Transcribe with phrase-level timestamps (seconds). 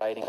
[0.00, 0.24] writing.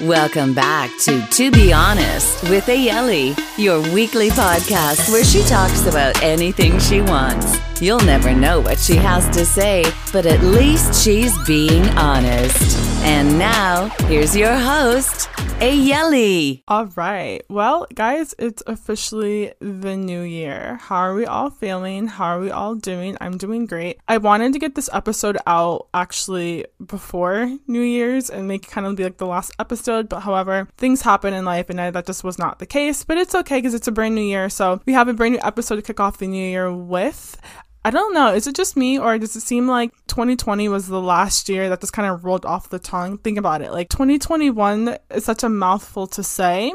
[0.00, 6.20] Welcome back to To Be Honest with Ayele, your weekly podcast where she talks about
[6.22, 7.56] anything she wants.
[7.80, 12.78] You'll never know what she has to say, but at least she's being honest.
[13.04, 15.28] And now, here's your host,
[15.60, 16.62] Ayele.
[16.68, 17.40] All right.
[17.48, 20.78] Well, guys, it's officially the new year.
[20.82, 22.08] How are we all feeling?
[22.08, 23.16] How are we all doing?
[23.20, 23.98] I'm doing great.
[24.08, 28.86] I wanted to get this episode out actually before New Year's and make it kind
[28.86, 32.06] of be like the last episode, but however, things happen in life and I, that
[32.06, 33.04] just was not the case.
[33.04, 34.50] But it's okay because it's a brand new year.
[34.50, 37.40] So we have a brand new episode to kick off the new year with.
[37.86, 38.32] I don't know.
[38.32, 41.80] Is it just me or does it seem like 2020 was the last year that
[41.80, 43.18] just kind of rolled off the tongue?
[43.18, 43.72] Think about it.
[43.72, 46.72] Like 2021 is such a mouthful to say.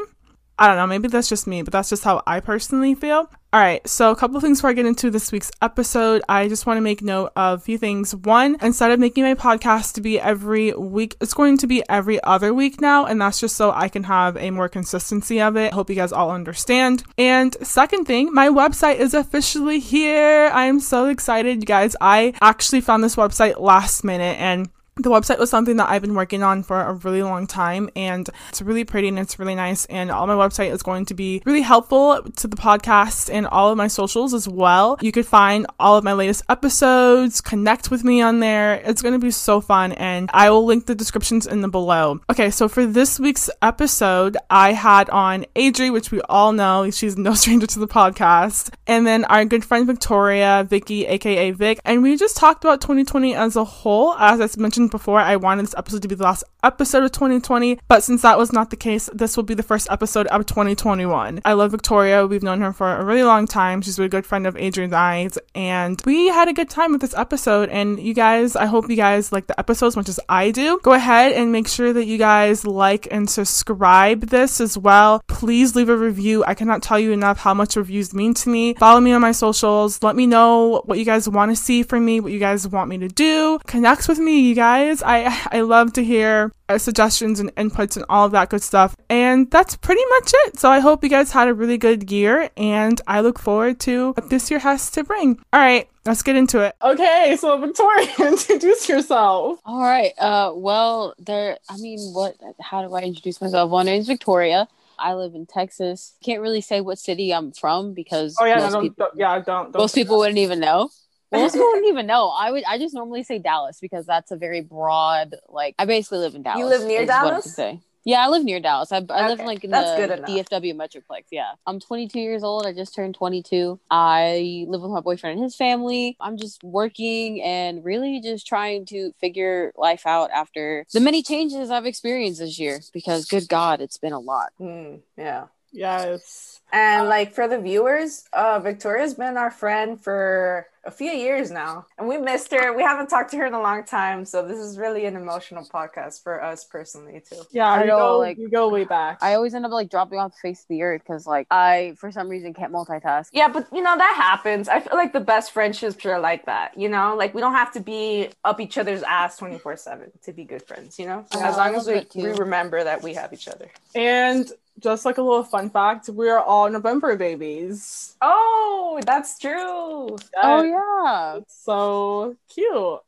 [0.59, 3.31] I don't know, maybe that's just me, but that's just how I personally feel.
[3.51, 6.21] All right, so a couple of things before I get into this week's episode.
[6.27, 8.13] I just want to make note of a few things.
[8.13, 12.21] One, instead of making my podcast to be every week, it's going to be every
[12.25, 15.73] other week now, and that's just so I can have a more consistency of it.
[15.73, 17.05] Hope you guys all understand.
[17.17, 20.51] And second thing, my website is officially here.
[20.53, 21.95] I am so excited, you guys.
[22.01, 24.69] I actually found this website last minute and
[25.01, 28.29] the website was something that I've been working on for a really long time and
[28.49, 31.41] it's really pretty and it's really nice and all my website is going to be
[31.45, 34.97] really helpful to the podcast and all of my socials as well.
[35.01, 38.75] You could find all of my latest episodes, connect with me on there.
[38.75, 42.19] It's going to be so fun and I will link the descriptions in the below.
[42.29, 47.17] Okay, so for this week's episode, I had on Adri, which we all know, she's
[47.17, 52.03] no stranger to the podcast, and then our good friend Victoria, Vicky, aka Vic, and
[52.03, 54.13] we just talked about 2020 as a whole.
[54.15, 57.79] As I mentioned before, I wanted this episode to be the last episode of 2020,
[57.87, 61.41] but since that was not the case, this will be the first episode of 2021.
[61.45, 62.25] I love Victoria.
[62.27, 63.81] We've known her for a really long time.
[63.81, 67.13] She's a good friend of Adrian's eyes, and we had a good time with this
[67.15, 67.69] episode.
[67.69, 70.79] And you guys, I hope you guys like the episode as much as I do.
[70.83, 75.21] Go ahead and make sure that you guys like and subscribe this as well.
[75.27, 76.43] Please leave a review.
[76.45, 78.73] I cannot tell you enough how much reviews mean to me.
[78.75, 80.01] Follow me on my socials.
[80.03, 82.89] Let me know what you guys want to see from me, what you guys want
[82.89, 83.59] me to do.
[83.65, 84.78] Connect with me, you guys.
[85.05, 88.95] I I love to hear uh, suggestions and inputs and all of that good stuff.
[89.09, 90.59] And that's pretty much it.
[90.59, 94.11] So I hope you guys had a really good year and I look forward to
[94.13, 95.39] what this year has to bring.
[95.53, 96.75] All right, let's get into it.
[96.81, 99.59] Okay, so Victoria, introduce yourself.
[99.65, 100.13] All right.
[100.17, 101.57] Uh, well, there.
[101.69, 102.35] I mean, what?
[102.61, 103.69] How do I introduce myself?
[103.69, 104.67] Well, my name's Victoria.
[105.01, 106.13] I live in Texas.
[106.23, 109.17] Can't really say what city I'm from because Oh yeah, no, most, don't, people, don't-
[109.17, 109.71] yeah, don't.
[109.71, 110.89] don't most people wouldn't even know.
[111.41, 112.29] Most people wouldn't even know.
[112.29, 112.63] I would.
[112.63, 115.35] I just normally say Dallas because that's a very broad.
[115.47, 116.59] Like, I basically live in Dallas.
[116.59, 117.53] You live near is what I Dallas?
[117.55, 117.79] say.
[118.05, 118.91] Yeah, I live near Dallas.
[118.91, 120.23] I, I live like in that's the good.
[120.23, 121.25] DFW Metroplex.
[121.31, 122.65] Yeah, I'm 22 years old.
[122.65, 123.79] I just turned 22.
[123.91, 126.15] I live with my boyfriend and his family.
[126.19, 131.69] I'm just working and really just trying to figure life out after the many changes
[131.69, 132.79] I've experienced this year.
[132.93, 134.53] Because good God, it's been a lot.
[134.59, 135.47] Mm, yeah.
[135.71, 136.61] Yes.
[136.71, 141.85] And like for the viewers, uh, Victoria's been our friend for a few years now,
[141.97, 142.73] and we missed her.
[142.75, 145.65] We haven't talked to her in a long time, so this is really an emotional
[145.71, 147.41] podcast for us personally too.
[147.51, 149.19] Yeah, I know, go, like- you go way back.
[149.21, 151.93] I always end up like dropping off the face of the earth because like I
[151.97, 153.27] for some reason can't multitask.
[153.33, 154.69] Yeah, but you know that happens.
[154.69, 156.77] I feel like the best friendships are like that.
[156.77, 160.11] You know, like we don't have to be up each other's ass twenty four seven
[160.23, 160.97] to be good friends.
[160.97, 163.69] You know, Yeah, as long as we, we remember that we have each other.
[163.95, 164.49] and
[164.79, 168.15] just like a little fun fact, we are all November babies.
[168.21, 170.17] Oh, that's true.
[170.41, 172.99] Oh Yeah, it's so cute.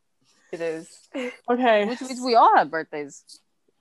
[0.52, 1.10] It is.
[1.50, 1.86] Okay.
[1.86, 3.24] which means we all have birthdays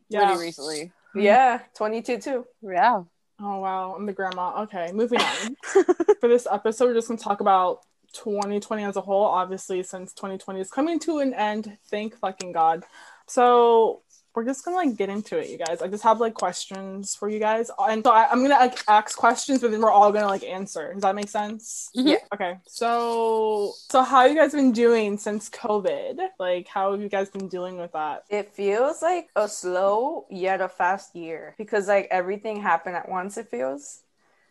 [0.09, 0.27] Yeah.
[0.27, 0.93] pretty recently.
[1.15, 2.47] Yeah, twenty two too.
[2.63, 3.03] Yeah.
[3.41, 4.63] Oh wow, I'm the grandma.
[4.65, 5.57] Okay, moving on.
[6.21, 7.81] For this episode, we're just gonna talk about
[8.13, 9.25] 2020 as a whole.
[9.25, 12.85] Obviously, since 2020 is coming to an end, thank fucking god.
[13.27, 14.03] So
[14.41, 15.83] we're just gonna like get into it, you guys.
[15.83, 19.15] I just have like questions for you guys, and so I, I'm gonna like ask
[19.15, 20.95] questions, but then we're all gonna like answer.
[20.95, 21.91] Does that make sense?
[21.95, 22.07] Mhm.
[22.09, 22.17] Yeah.
[22.33, 22.57] Okay.
[22.67, 26.17] So, so how you guys been doing since COVID?
[26.39, 28.25] Like, how have you guys been dealing with that?
[28.31, 33.37] It feels like a slow yet a fast year because like everything happened at once.
[33.37, 34.01] It feels.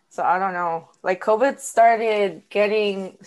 [0.10, 0.90] So I don't know.
[1.04, 3.18] Like COVID started getting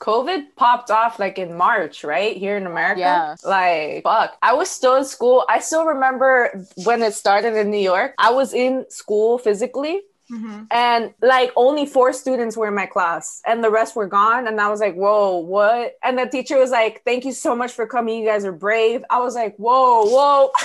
[0.00, 2.36] COVID popped off like in March, right?
[2.36, 3.00] Here in America.
[3.00, 3.36] Yeah.
[3.44, 4.36] Like fuck.
[4.42, 5.44] I was still in school.
[5.48, 8.14] I still remember when it started in New York.
[8.18, 10.62] I was in school physically mm-hmm.
[10.70, 14.60] and like only four students were in my class and the rest were gone and
[14.60, 17.86] i was like whoa what and the teacher was like thank you so much for
[17.86, 20.50] coming you guys are brave i was like whoa whoa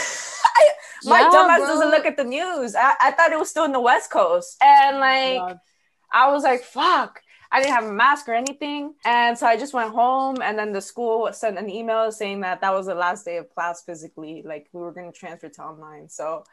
[1.05, 2.75] My Yeah, dumbass doesn't look at the news.
[2.75, 4.57] I, I thought it was still in the West Coast.
[4.61, 5.57] And like.
[6.11, 7.21] I was like, fuck.
[7.51, 8.93] I didn't have a mask or anything.
[9.05, 12.61] And so I just went home and then the school sent an email saying that
[12.61, 14.43] that was the last day of class physically.
[14.45, 16.09] Like we were going to transfer to online.
[16.09, 16.43] So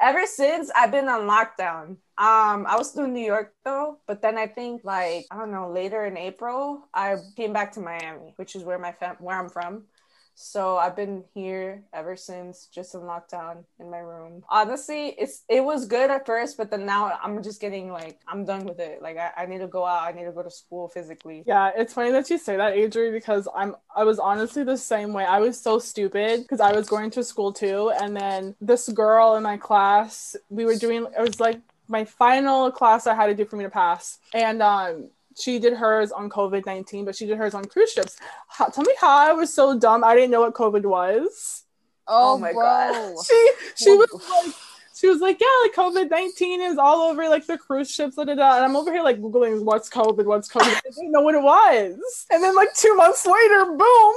[0.00, 1.96] ever since I've been on lockdown.
[2.16, 5.50] Um, I was still in New York though, but then I think like I don't
[5.50, 9.36] know, later in April, I came back to Miami, which is where my fam- where
[9.36, 9.84] I'm from.
[10.34, 14.42] So I've been here ever since, just in lockdown in my room.
[14.48, 18.44] Honestly, it's it was good at first, but then now I'm just getting like I'm
[18.44, 19.00] done with it.
[19.00, 21.44] Like I, I need to go out, I need to go to school physically.
[21.46, 25.12] Yeah, it's funny that you say that, Adri, because I'm I was honestly the same
[25.12, 25.24] way.
[25.24, 29.36] I was so stupid because I was going to school too, and then this girl
[29.36, 33.34] in my class, we were doing it was like my final class I had to
[33.34, 35.10] do for me to pass, and um.
[35.36, 38.16] She did hers on COVID 19, but she did hers on cruise ships.
[38.48, 40.04] How, tell me how I was so dumb.
[40.04, 41.64] I didn't know what COVID was.
[42.06, 42.62] Oh, Oh my bro.
[42.62, 43.14] God.
[43.26, 44.54] She she was like
[44.94, 48.24] she was like, yeah, like COVID nineteen is all over like the cruise ships, da,
[48.24, 48.56] da, da.
[48.56, 50.76] and I'm over here like googling what's COVID, what's COVID.
[50.76, 54.14] I didn't know what it was, and then like two months later, boom,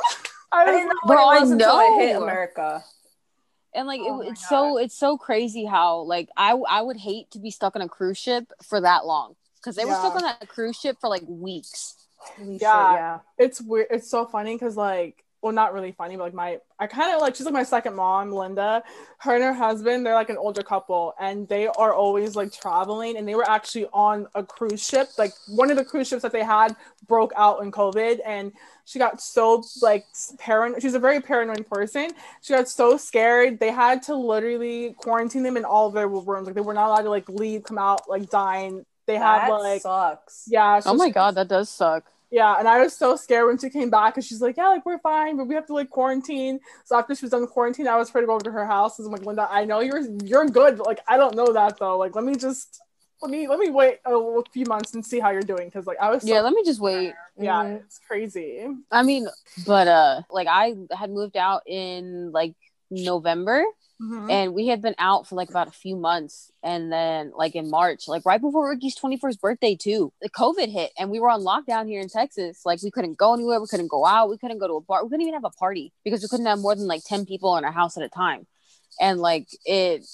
[0.52, 2.16] I I was didn't know Bro, what I it was until it hit.
[2.22, 2.84] America.
[3.74, 6.98] and like Oh it, my it's so it's so crazy how like I I would
[6.98, 9.36] hate to be stuck on a cruise ship for that long
[9.68, 11.96] because they were stuck on that cruise ship for like weeks.
[12.20, 12.94] Holy shit, Yeah.
[12.94, 13.20] yeah.
[13.38, 13.88] it's weird.
[13.92, 17.22] It's so funny because like, well, not really funny, but like my, I kind of
[17.22, 18.82] like she's like my second mom, Linda.
[19.20, 23.18] Her and her husband, they're like an older couple, and they are always like traveling.
[23.18, 25.10] And they were actually on a cruise ship.
[25.18, 26.76] Like one of the cruise ships that they had
[27.08, 28.54] broke out in COVID, and
[28.86, 30.06] she got so like
[30.40, 30.82] paranoid.
[30.82, 32.12] She's a very paranoid person.
[32.42, 36.48] She got so scared they had to literally quarantine them in all of their rooms.
[36.48, 38.86] Like they were not allowed to like leave, come out, like dine.
[39.08, 40.44] They had That like sucks.
[40.48, 40.80] yeah.
[40.80, 42.04] so Oh my she- god, that does suck.
[42.30, 44.86] yeah, and I was so scared when she came back because she's like, Yeah, like
[44.86, 46.60] we're fine, but we have to like quarantine.
[46.86, 49.00] So after she was done quarantine, I was afraid to go over to her house.
[49.00, 51.78] And I'm like, Linda, I know you're you're good, but like I don't know that
[51.80, 51.98] though.
[51.98, 52.82] Like let me just
[53.22, 55.72] let me let me wait a, few months and see how you're doing.
[55.72, 57.14] Cause like I was so, Yeah, let me just wait.
[57.40, 57.78] yeah, Mhm.
[57.86, 58.68] it's crazy.
[58.92, 59.28] I mean,
[59.66, 62.54] but uh like I had moved out in like
[62.92, 63.64] November
[64.02, 64.30] Mhm.
[64.32, 67.70] and we had been out for like about a few months and then like in
[67.70, 71.42] March, like right before Ricky's 21st birthday too, the COVID hit and we were on
[71.42, 72.62] lockdown here in Texas.
[72.64, 75.04] Like we couldn't go anywhere, we couldn't go out, we couldn't go to a bar,
[75.04, 77.58] we couldn't even have a party because we couldn't have more than like 10 people
[77.58, 78.46] in our house at a time.
[79.00, 80.06] And like it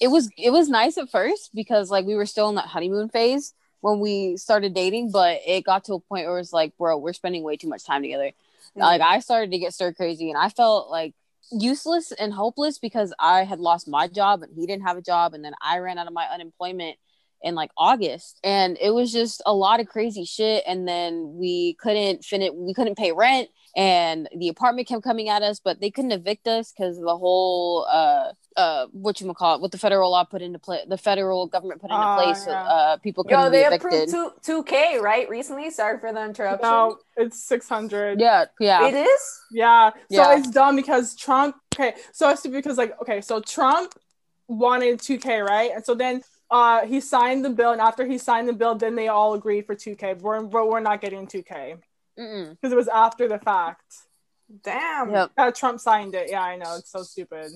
[0.00, 3.08] it was it was nice at first because like we were still in that honeymoon
[3.08, 6.76] phase when we started dating, but it got to a point where it was like,
[6.76, 8.32] bro, we're spending way too much time together.
[8.76, 11.14] Like I started to get stir crazy and I felt like
[11.50, 15.34] useless and hopeless because I had lost my job and he didn't have a job
[15.34, 16.96] and then I ran out of my unemployment
[17.42, 18.38] in like August.
[18.44, 22.74] And it was just a lot of crazy shit and then we couldn't finish we
[22.74, 26.72] couldn't pay rent and the apartment kept coming at us but they couldn't evict us
[26.72, 30.58] because the whole uh uh what you call it what the federal law put into
[30.58, 32.62] play the federal government put into place so yeah.
[32.64, 35.70] uh people couldn't Yo, be they evicted approved two two K right recently.
[35.70, 36.68] Sorry for the interruption.
[36.68, 38.20] No, it's six hundred.
[38.20, 39.40] yeah yeah It is.
[39.50, 39.90] Yeah.
[39.90, 40.36] So Yeah.
[40.36, 41.56] it's dumb because Trump.
[41.74, 43.94] Okay, so it's because like okay, so Trump
[44.48, 45.70] wanted 2K, right?
[45.74, 48.94] And so then uh he signed the bill, and after he signed the bill, then
[48.94, 50.20] they all agreed for 2K.
[50.20, 51.78] We're, we're not getting 2K Mm-mm.
[52.16, 53.94] Because it was after the fact.
[54.62, 55.10] Damn.
[55.10, 55.30] Yep.
[55.36, 56.28] Uh, Trump signed it.
[56.30, 56.76] Yeah, I know.
[56.76, 57.50] It's so stupid.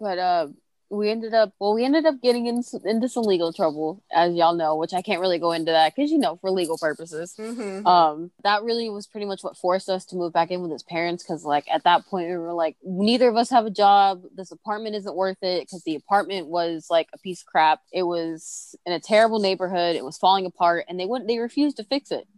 [0.00, 0.48] but uh
[0.90, 4.54] we ended up well we ended up getting in, into some legal trouble as y'all
[4.54, 7.86] know which i can't really go into that because you know for legal purposes Mhm.
[7.86, 10.82] um that really was pretty much what forced us to move back in with his
[10.82, 14.22] parents because like at that point we were like neither of us have a job
[14.36, 18.02] this apartment isn't worth it because the apartment was like a piece of crap it
[18.02, 21.84] was in a terrible neighborhood it was falling apart and they wouldn't they refused to
[21.84, 22.28] fix it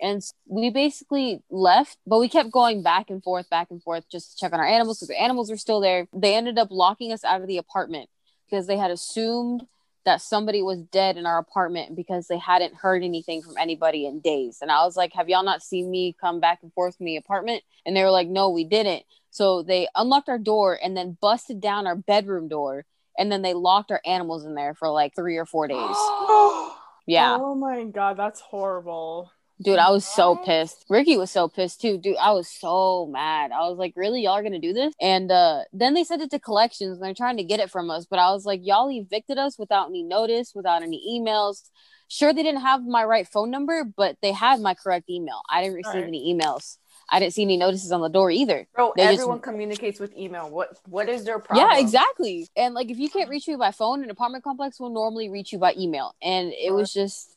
[0.00, 4.32] and we basically left, but we kept going back and forth, back and forth just
[4.32, 6.08] to check on our animals because the animals were still there.
[6.12, 8.08] They ended up locking us out of the apartment
[8.48, 9.66] because they had assumed
[10.04, 14.20] that somebody was dead in our apartment because they hadn't heard anything from anybody in
[14.20, 14.58] days.
[14.60, 17.16] And I was like, Have y'all not seen me come back and forth from the
[17.16, 17.62] apartment?
[17.86, 19.04] And they were like, No, we didn't.
[19.30, 22.84] So they unlocked our door and then busted down our bedroom door.
[23.16, 25.78] And then they locked our animals in there for like three or four days.
[27.06, 27.36] Yeah.
[27.38, 29.30] Oh my god, that's horrible.
[29.62, 30.84] Dude, I was so pissed.
[30.88, 31.96] Ricky was so pissed too.
[31.96, 33.52] Dude, I was so mad.
[33.52, 34.22] I was like, really?
[34.22, 34.92] Y'all are gonna do this?
[35.00, 37.88] And uh then they sent it to collections and they're trying to get it from
[37.90, 38.04] us.
[38.04, 41.70] But I was like, y'all evicted us without any notice, without any emails.
[42.08, 45.40] Sure, they didn't have my right phone number, but they had my correct email.
[45.50, 46.04] I didn't receive Right.
[46.08, 46.76] any emails.
[47.10, 48.66] I didn't see any notices on the door either.
[48.74, 50.48] Bro, They just- everyone communicates with email.
[50.50, 51.66] What what is their problem?
[51.70, 52.48] Yeah, exactly.
[52.56, 55.52] And like if you can't reach me by phone, an apartment complex will normally reach
[55.52, 56.14] you by email.
[56.22, 57.33] And it was just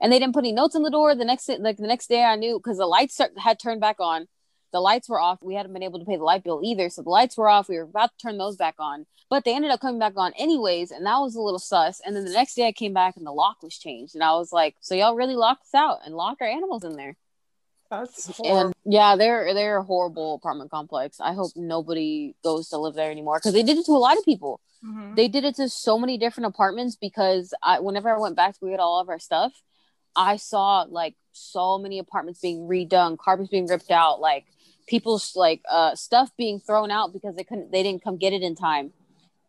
[0.00, 1.14] and they didn't put any notes on the door.
[1.14, 3.96] The next like the next day I knew because the lights start, had turned back
[4.00, 4.26] on.
[4.72, 5.38] the lights were off.
[5.42, 6.88] We hadn't been able to pay the light bill either.
[6.90, 7.68] So the lights were off.
[7.68, 10.32] We were about to turn those back on, but they ended up coming back on
[10.36, 10.90] anyways.
[10.90, 12.00] And that was a little sus.
[12.04, 14.14] And then the next day I came back and the lock was changed.
[14.16, 16.96] And I was like, so y'all really locked us out and locked our animals in
[16.96, 17.16] there.
[17.90, 18.58] That's horrible.
[18.66, 21.20] And yeah, they're they're a horrible apartment complex.
[21.20, 24.18] I hope nobody goes to live there anymore because they did it to a lot
[24.18, 24.60] of people.
[24.84, 25.14] Mhm.
[25.14, 28.68] They did it to so many different apartments because I, whenever I went back to
[28.68, 29.52] get all of our stuff,
[30.16, 34.44] I saw like so many apartments being redone, carpets being ripped out, like
[34.86, 38.42] people's like uh stuff being thrown out because they couldn't they didn't come get it
[38.42, 38.92] in time.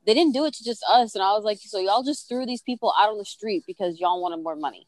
[0.05, 2.45] They didn't do it to just us, and I was like, so y'all just threw
[2.45, 4.88] these people out on the street because y'all wanted more money.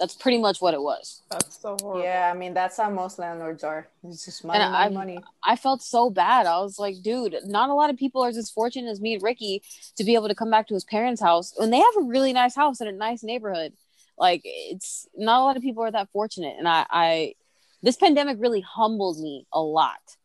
[0.00, 1.22] That's pretty much what it was.
[1.30, 2.02] That's so horrible.
[2.02, 3.86] Yeah, I mean that's how most landlords are.
[4.02, 5.24] It's just money, And money, I've- money.
[5.44, 6.46] I felt so bad.
[6.46, 9.22] I was like, dude, not a lot of people are as fortunate as me and
[9.22, 9.62] Ricky
[9.96, 11.54] to be able to come back to his parents' house.
[11.58, 13.74] And they have a really nice house in a nice neighborhood.
[14.22, 16.54] Like it's not a lot of people are that fortunate.
[16.56, 17.34] And I, I
[17.82, 20.16] this pandemic really humbled me a lot.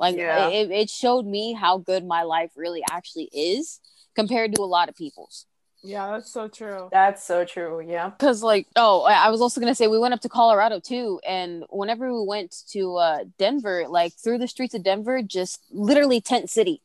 [0.00, 0.48] Like Yeah.
[0.48, 3.80] it, it showed me how good my life really actually is
[4.16, 5.44] compared to a lot of people's.
[5.82, 6.88] Yeah, that's so true.
[6.90, 7.80] That's so true.
[7.86, 8.12] Yeah.
[8.18, 11.20] Cause like oh I I was also gonna say we went up to Colorado too
[11.28, 16.22] and whenever we went to uh Denver like through the streets of Denver just literally
[16.22, 16.80] tent city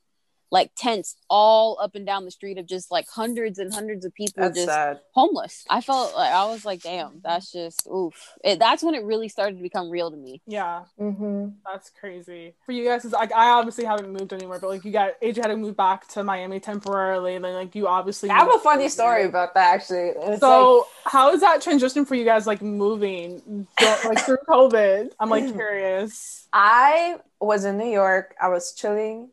[0.53, 4.13] like tents all up and down the street of just like hundreds and hundreds of
[4.13, 5.00] people That's just sad.
[5.13, 9.03] homeless I felt like I was like damn that's just oof it, that's when it
[9.03, 11.48] really started to become real to me Yeah, Mm-hmm.
[11.65, 12.53] that's crazy.
[12.67, 15.38] For you guys, it's like I obviously haven't moved anywhere, but like you got AJ
[15.38, 18.60] had to move back to Miami temporarily, and then like you obviously I have a
[18.60, 20.10] funny story about that actually.
[20.10, 25.12] It's like, So how is that transition for you guys like moving like through COVID?
[25.19, 26.48] I'm like curious.
[26.53, 28.36] I was in New York.
[28.41, 29.29] I was chilling.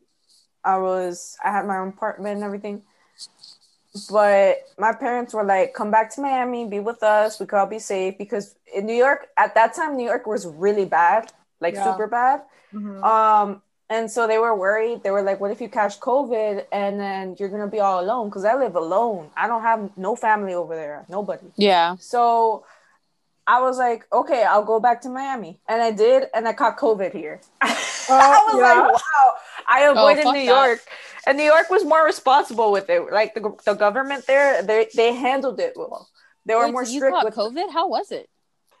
[0.63, 2.83] I was I had my own apartment and everything.
[4.09, 7.39] But my parents were like, come back to Miami, be with us.
[7.39, 10.47] We could all be safe because in New York, at that time, New York was
[10.47, 11.83] really bad, like Yeah.
[11.83, 12.41] super bad.
[12.73, 13.03] Mhm.
[13.03, 15.03] Um, and so they were worried.
[15.03, 18.29] They were like, what if you catch COVID and then you're gonna be all alone?
[18.29, 19.29] Because I live alone.
[19.35, 21.47] I don't have no family over there, nobody.
[21.57, 22.63] yeah So
[23.45, 25.59] I was like, okay, I'll go back to Miami.
[25.67, 27.41] And I did, and I caught COVID here.
[27.61, 28.61] I was yeah?
[28.61, 29.33] like, wow,
[29.67, 30.67] I oh, avoided fuck New that.
[30.67, 30.79] York.
[31.27, 33.11] And New York was more responsible with it.
[33.11, 36.09] Like the, the government there, they, they handled it well.
[36.45, 38.27] They were Wait, more strict with COVID how was it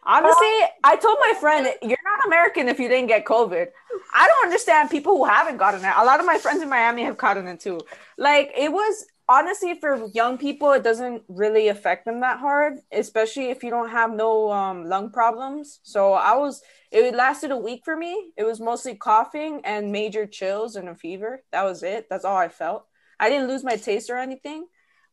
[0.03, 0.49] Honestly,
[0.83, 3.67] I told my friend, you're not American if you didn't get COVID.
[4.15, 5.93] I don't understand people who haven't gotten it.
[5.95, 7.79] A lot of my friends in Miami have gotten it too.
[8.17, 13.49] Like, it was honestly for young people, it doesn't really affect them that hard, especially
[13.49, 15.79] if you don't have no um, lung problems.
[15.83, 16.61] So I was,
[16.91, 18.31] it lasted a week for me.
[18.37, 21.43] It was mostly coughing and major chills and a fever.
[21.51, 22.07] That was it.
[22.09, 22.85] That's all I felt.
[23.19, 24.67] I didn't lose my taste or anything,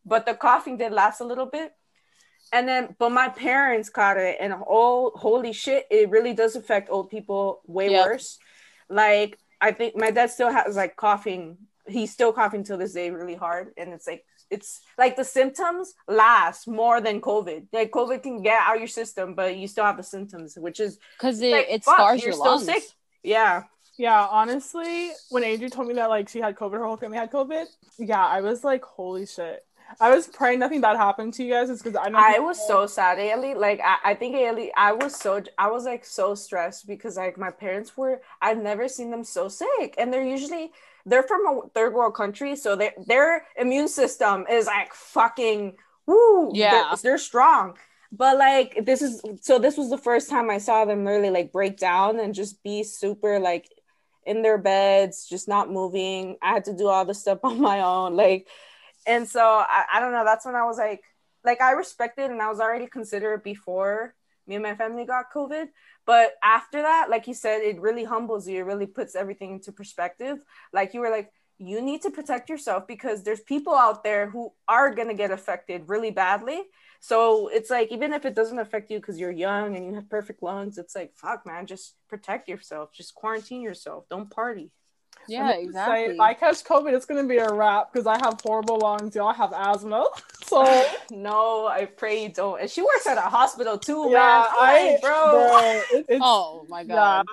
[0.04, 1.72] but the coughing did last a little bit
[2.52, 6.88] and then but my parents caught it and oh holy shit it really does affect
[6.90, 8.06] old people way Yep.
[8.06, 8.38] worse
[8.88, 11.58] like i think my dad still has like coughing
[11.88, 15.94] he's still coughing till this day really hard and it's like it's like the symptoms
[16.08, 19.96] last more than covid like covid can get out your system but you still have
[19.96, 22.82] the symptoms which is because it, Like, it scars you're your still lungs sick.
[23.22, 23.64] yeah
[23.98, 27.32] Yeah, honestly, when Adrian told me that like she had COVID, her whole family had
[27.32, 27.66] COVID.
[27.98, 29.64] Yeah, I was like, holy shit.
[30.00, 31.68] I was praying nothing bad happened to you guys.
[31.68, 33.56] It's because I know I was so sad, Ailey.
[33.56, 37.36] Like I, I think Ailey, I was so I was like so stressed because like
[37.38, 39.94] my parents were I've never seen them so sick.
[39.98, 40.70] And they're usually
[41.08, 45.74] they're from a third world country, so their their immune system is like fucking
[46.06, 46.52] woo.
[46.54, 46.70] Yeah.
[46.70, 47.76] They're, they're strong.
[48.10, 51.52] But like this is so this was the first time I saw them really like
[51.52, 53.68] break down and just be super like
[54.24, 56.36] in their beds, just not moving.
[56.42, 58.16] I had to do all the stuff on my own.
[58.16, 58.48] Like
[59.08, 61.02] and so I, I don't know that's when i was like
[61.44, 64.14] like i respected and i was already considerate before
[64.48, 65.68] me and my family got covid.
[66.06, 68.60] But after that like you said it really humbles you.
[68.60, 70.38] It really puts everything into perspective.
[70.72, 74.52] Like you were like you need to protect yourself because there's people out there who
[74.68, 76.62] are going to get affected really badly.
[77.00, 80.08] So it's like even if it doesn't affect you because you're young and you have
[80.08, 82.92] perfect lungs it's like fuck man just protect yourself.
[82.92, 84.08] Just quarantine yourself.
[84.08, 84.70] Don't party
[85.28, 86.14] yeah I'm say, exactly.
[86.14, 89.14] if I catch COVID, it's gonna be a wrap because I have horrible lungs.
[89.14, 90.08] Y'all have asthma,
[90.44, 90.64] so
[91.10, 92.60] no i pray you don't.
[92.60, 94.46] And she works at a hospital too yeah, man.
[94.50, 95.30] I Like, bro.
[95.30, 97.26] bro, it- it's, oh my yeah, god.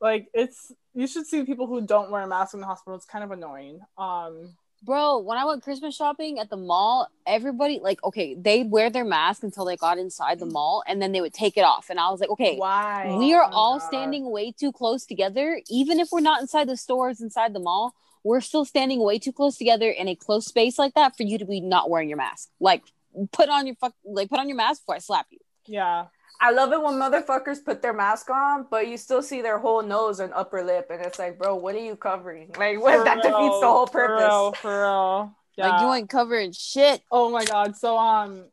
[0.00, 2.96] Like it's you should see people who don't wear a mask in the hospital.
[2.96, 3.80] It's kind of annoying.
[3.96, 8.90] Um, Bro, when I went Christmas shopping at the mall, everybody like okay, they'd wear
[8.90, 11.90] their mask until they got inside the mall and then they would take it off.
[11.90, 13.86] And I was like, okay, why we are Oh all God.
[13.88, 15.60] standing way too close together.
[15.68, 19.32] Even if we're not inside the stores, inside the mall, we're still standing way too
[19.32, 22.18] close together in a close space like that for you to be not wearing your
[22.18, 22.48] mask.
[22.60, 22.84] Like
[23.32, 25.38] put on your fuck like put on your mask before I slap you.
[25.66, 26.06] yeah,
[26.40, 29.82] I love it when motherfuckers put their mask on, but you still see their whole
[29.82, 32.50] nose and upper lip, and it's like, bro, what are you covering?
[32.56, 33.04] Like, what?
[33.04, 34.60] that For defeats the real, whole For real, purpose.
[34.60, 35.36] for real.
[35.56, 35.66] Yeah.
[35.66, 35.96] Like you Yeah.
[35.96, 37.02] ain't covering shit.
[37.10, 37.76] Oh my god.
[37.76, 38.44] So um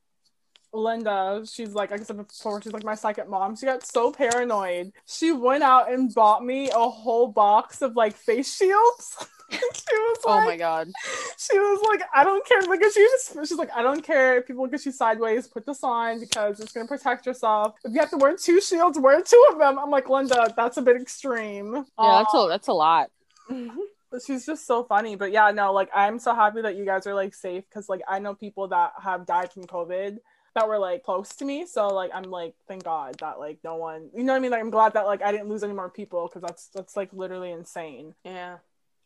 [0.73, 3.55] Linda, she's like like I said before, she's like my second mom.
[3.55, 4.91] She got so paranoid.
[5.05, 9.15] She went out and bought me a whole box of like face shields.
[9.51, 10.91] she was Oh my god.
[11.37, 12.61] she was like, I don't care.
[12.63, 15.65] Like she just she's like, I don't care if people look at you sideways, put
[15.65, 17.75] this on because it's gonna protect yourself.
[17.83, 19.77] If you have to wear two shields, wear two of them.
[19.77, 21.85] I'm like, Linda, that's a bit extreme.
[21.99, 23.11] Yeah, that's a that's a lot.
[24.25, 25.15] She's just so funny.
[25.15, 28.01] But yeah, no, like I'm so happy that you guys are like safe because like
[28.07, 30.17] I know people that have died from COVID
[30.55, 31.65] that were like close to me.
[31.65, 34.51] So like I'm like thank God that like no one, you know what I mean?
[34.51, 37.09] Like I'm glad that like I didn't lose any more people because that's that's like
[37.13, 38.15] literally insane.
[38.23, 38.57] Yeah.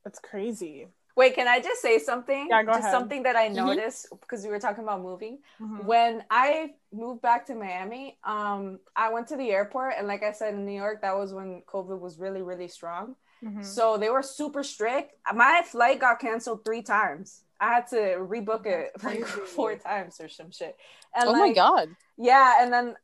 [0.06, 0.88] It's crazy.
[1.16, 2.48] Wait, can I just say something?
[2.50, 2.92] Yeah, go just ahead.
[2.92, 3.56] something that I Mhm.
[3.56, 5.40] noticed because we were talking about moving.
[5.60, 5.84] Mhm.
[5.84, 10.32] When I moved back to Miami, um, I went to the airport, and like I
[10.32, 13.16] said in New York, that was when COVID was really, really strong.
[13.44, 13.66] Mhm.
[13.66, 15.14] So they were super strict.
[15.34, 17.44] My flight got canceled three times.
[17.60, 19.26] I had to rebook it like
[19.56, 20.78] four times or some shit.
[21.14, 21.90] And oh my god.
[22.16, 22.96] yeah, and then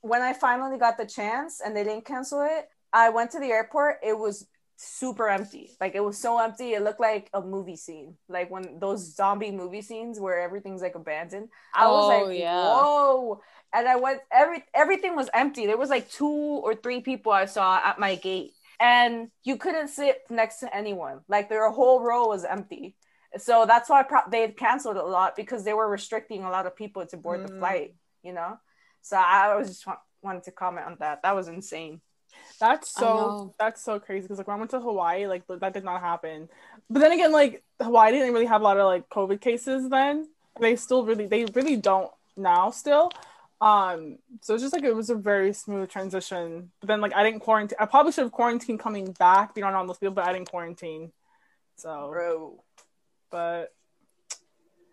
[0.00, 3.52] when I finally got the chance and they didn't cancel it, I went to the
[3.52, 4.00] airport.
[4.02, 4.48] It was
[4.84, 5.70] super empty.
[5.80, 6.72] Like it was so empty.
[6.74, 8.16] It looked like a movie scene.
[8.28, 11.48] Like when those zombie movie scenes where everything's like abandoned.
[11.74, 12.62] I was Oh, like, yeah.
[12.64, 13.40] whoa.
[13.74, 15.66] And I went every everything was empty.
[15.66, 18.52] There was like two or three people I saw at my gate.
[18.80, 21.20] And you couldn't sit next to anyone.
[21.28, 22.96] Like their whole row was empty.
[23.38, 26.74] So that's why pro- they canceled a lot because they were restricting a lot of
[26.76, 27.58] people to board the Mm.
[27.60, 28.58] flight, you know?
[29.00, 31.22] So I was just wa- wanted to comment on that.
[31.22, 32.00] That was insane.
[32.60, 35.84] That's so that's so crazy because like when I went to Hawaii, like that did
[35.84, 36.48] not happen.
[36.88, 40.28] But then again, like Hawaii didn't really have a lot of like COVID cases then.
[40.60, 43.10] They still really they really don't now still.
[43.60, 46.72] Um, so it's just like it was a very smooth transition.
[46.80, 47.76] But then like I didn't quarantine.
[47.80, 51.12] I probably should have quarantined coming back, being on those people, but I didn't quarantine.
[51.76, 52.62] So, Bro.
[53.30, 53.72] but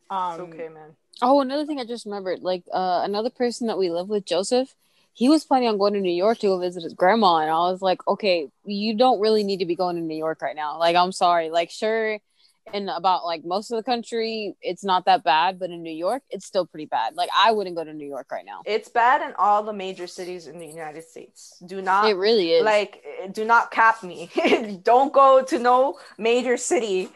[0.10, 0.96] um, It's okay, man.
[1.22, 4.74] Oh, another thing I just remembered, like uh, another person that we live with, Joseph,
[5.20, 7.58] he was planning on going to New York to go visit his grandma, and I
[7.70, 10.80] was like, okay, you don't really need to be going to New York right now.
[10.80, 11.50] Like, I'm sorry.
[11.50, 12.20] Like, sure,
[12.74, 16.24] in about like most of the country, it's not that bad, but in New York,
[16.30, 17.16] it's still pretty bad.
[17.16, 18.62] Like, I wouldn't go to New York right now.
[18.66, 21.62] It's bad in all the major cities in the United States.
[21.66, 22.64] Do not It really is.
[22.64, 23.04] like
[23.34, 24.30] do not cap me.
[24.84, 27.10] Don't go to no major city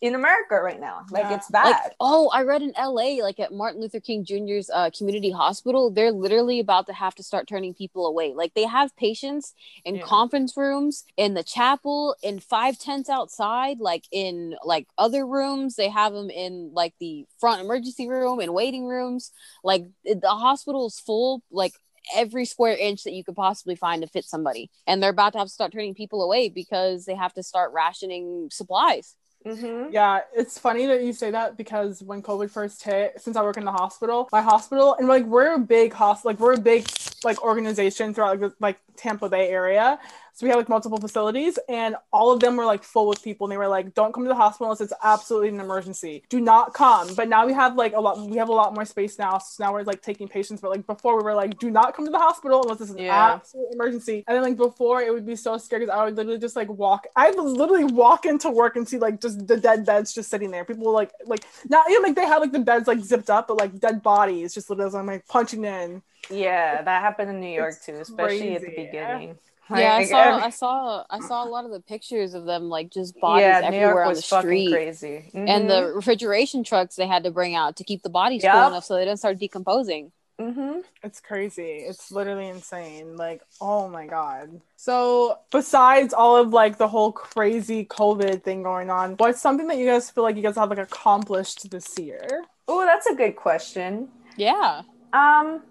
[0.00, 1.04] in America right now.
[1.10, 1.34] Like Yeah.
[1.36, 1.64] it's bad.
[1.64, 5.90] Like, oh, I read in LA, like at Martin Luther King Jr.'s uh, community hospital,
[5.90, 8.32] they're literally about to have to start turning people away.
[8.34, 9.52] Like they have patients
[9.84, 10.02] in Yeah.
[10.02, 15.76] conference rooms, in the chapel, in five tents outside, like in like other rooms.
[15.76, 19.32] They have them in like the front emergency room and waiting rooms.
[19.62, 21.74] Like the hospital is full, like
[22.16, 24.70] every square inch that you could possibly find to fit somebody.
[24.86, 27.72] And they're about to have to start turning people away because they have to start
[27.74, 29.14] rationing supplies.
[29.46, 29.88] Mhm.
[29.90, 33.56] Yeah, it's funny that you say that because when COVID first hit, since I work
[33.56, 36.86] in the hospital, my hospital and like we're a big hospital, like we're a big
[37.24, 39.98] like organization throughout like, like Tampa Bay area.
[40.40, 43.44] So we have like multiple facilities, and all of them were like full with people,
[43.46, 46.22] and they were like, "Don't come to the hospital unless it's absolutely an emergency.
[46.30, 48.86] Do not come." But now we have like a lot, we have a lot more
[48.86, 49.36] space now.
[49.36, 52.06] So now we're like taking patients, but like before we were like, "Do not come
[52.06, 53.06] to the hospital unless it's an Yeah.
[53.10, 56.38] absolute emergency." And then like before, it would be so scary because I would literally
[56.38, 57.06] just like walk.
[57.14, 60.50] I would literally walk into work and see like just the dead beds just sitting
[60.50, 60.64] there.
[60.64, 63.58] People like like not even like they had like the beds like zipped up, but
[63.58, 66.02] like dead bodies just literally I'm like punching in.
[66.30, 69.36] Yeah, that happened in New York It's too, especially at the crazy.
[69.76, 69.84] Beginning.
[69.86, 72.68] yeah, I saw every- I saw I saw a lot of the pictures of them
[72.68, 74.72] like just bodies yeah, New everywhere York on was the fucking street.
[74.72, 75.30] crazy.
[75.34, 75.68] And Mhm.
[75.68, 78.52] the refrigeration trucks they had to bring out to keep the bodies Yup.
[78.54, 80.12] cool enough so they didn't start decomposing.
[80.40, 80.84] Mhm.
[81.02, 81.70] It's crazy.
[81.86, 83.16] It's literally insane.
[83.18, 84.62] Like, oh my god.
[84.76, 89.76] So, besides all of like the whole crazy COVID thing going on, what's something that
[89.76, 92.44] you guys feel like you guys have like accomplished this year?
[92.66, 94.08] Oh, that's a good question.
[94.36, 94.80] Yeah.
[95.12, 95.62] Um,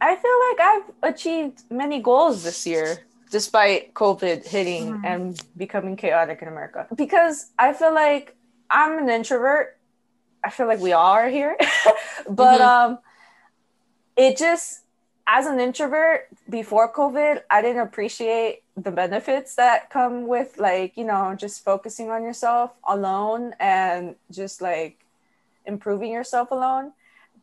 [0.00, 2.98] I feel like I've achieved many goals this year,
[3.34, 5.00] despite COVID hitting Mhm.
[5.02, 6.86] and becoming chaotic in America.
[6.94, 8.36] Because I feel like
[8.70, 9.76] I'm an introvert.
[10.44, 11.56] I feel like we all are here,
[12.28, 12.68] but Mhm.
[12.74, 12.98] um,
[14.16, 14.84] it just
[15.26, 21.04] as an introvert before COVID, I didn't appreciate the benefits that come with like you
[21.04, 25.04] know just focusing on yourself alone and just like
[25.66, 26.92] improving yourself alone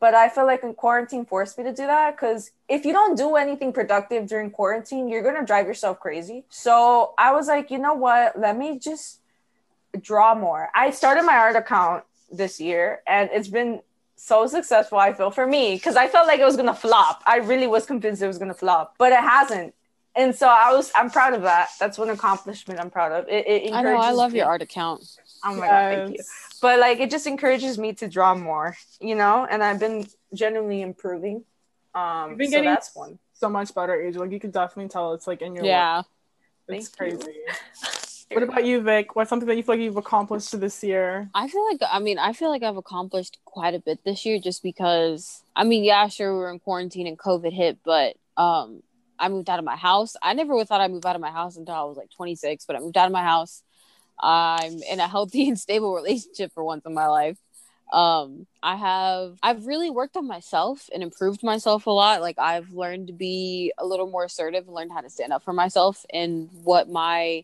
[0.01, 3.15] but I feel like in quarantine forced me to do that because if you don't
[3.15, 6.43] do anything productive during quarantine, you're gonna drive yourself crazy.
[6.49, 8.37] So I was like, you know what?
[8.37, 9.19] Let me just
[10.01, 10.69] draw more.
[10.73, 13.81] I started my art account this year, and it's been
[14.15, 14.97] so successful.
[14.97, 17.21] I feel for me because I felt like it was gonna flop.
[17.27, 19.75] I really was convinced it was gonna flop, but it hasn't.
[20.15, 21.69] And so I was, I'm proud of that.
[21.79, 23.29] That's one accomplishment I'm proud of.
[23.29, 23.95] It, it I know.
[23.95, 24.39] I love me.
[24.39, 25.03] your art account.
[25.43, 26.23] Oh my god, thank you.
[26.61, 29.47] But like, it just encourages me to draw more, you know.
[29.49, 31.43] And I've been genuinely improving.
[31.95, 33.19] Um, been so getting that's one.
[33.33, 34.15] So much better, age.
[34.15, 35.97] Like you can definitely tell it's like in your Yeah.
[35.97, 36.05] work.
[36.67, 37.17] It's Thank you.
[37.17, 37.39] crazy.
[38.31, 39.13] What about you, Vic?
[39.13, 41.29] What's something that you feel like you've accomplished this year?
[41.35, 44.39] I feel like I mean I feel like I've accomplished quite a bit this year
[44.39, 48.83] just because I mean yeah sure we were in quarantine and COVID hit but um
[49.19, 50.15] I moved out of my house.
[50.21, 52.65] I never would thought I'd move out of my house until I was like 26,
[52.65, 53.63] but I moved out of my house.
[54.21, 57.37] I'm in a healthy and stable relationship for once in my life.
[57.91, 62.21] Um, I have I've really worked on myself and improved myself a lot.
[62.21, 65.43] Like I've learned to be a little more assertive and learned how to stand up
[65.43, 67.43] for myself and what my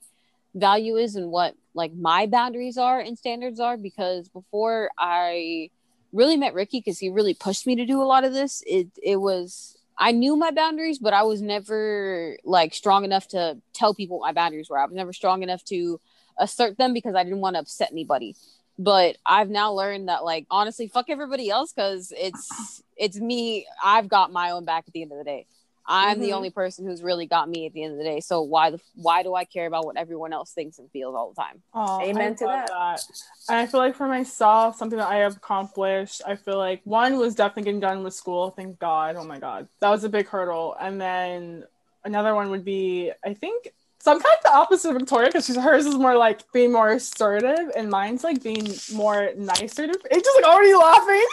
[0.55, 5.69] value is and what like my boundaries are and standards are because before I
[6.13, 8.63] really met Ricky because he really pushed me to do a lot of this.
[8.65, 13.57] It it was I knew my boundaries, but I was never like strong enough to
[13.73, 14.77] tell people my boundaries were.
[14.79, 15.99] I was never strong enough to
[16.39, 18.35] assert them because I didn't want to upset anybody.
[18.79, 23.65] But I've now learned that like honestly, fuck everybody else because it's it's me.
[23.83, 25.45] I've got my own back at the end of the day.
[25.89, 26.33] I'm the Mhm.
[26.35, 28.19] only person who's really got me at the end of the day.
[28.19, 31.29] So why the why do I care about what everyone else thinks and feels all
[31.29, 31.63] the time?
[31.73, 33.03] Oh, Amen I to love that.
[33.49, 37.17] And I feel like for myself, something that I have accomplished, I feel like one
[37.17, 38.51] was definitely getting done with school.
[38.51, 39.15] Thank God.
[39.15, 39.69] Oh my God.
[39.79, 40.75] That was a big hurdle.
[40.79, 41.63] And then
[42.03, 43.69] another one would be, I think,
[44.07, 46.91] so I'm kind of the opposite of Victoria because hers is more like being more
[46.91, 49.85] assertive, and mine's like being more nicer.
[49.85, 51.25] To, it's just like already laughing.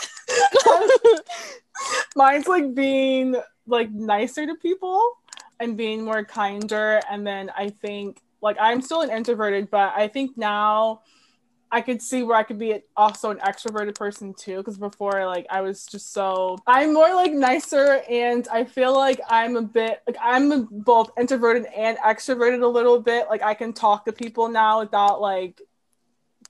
[2.16, 3.36] mine's like being
[3.68, 5.00] like nicer to people
[5.60, 7.00] and being more kinder.
[7.08, 11.02] And then I think like I'm still an introverted, but I think now
[11.70, 14.58] I could see where I could be also an extroverted person too.
[14.58, 19.20] Because before, like I was just so I'm more like nicer, and I feel like
[19.28, 23.28] I'm a bit like I'm both introverted and extroverted a little bit.
[23.28, 25.60] Like I can talk to people now without like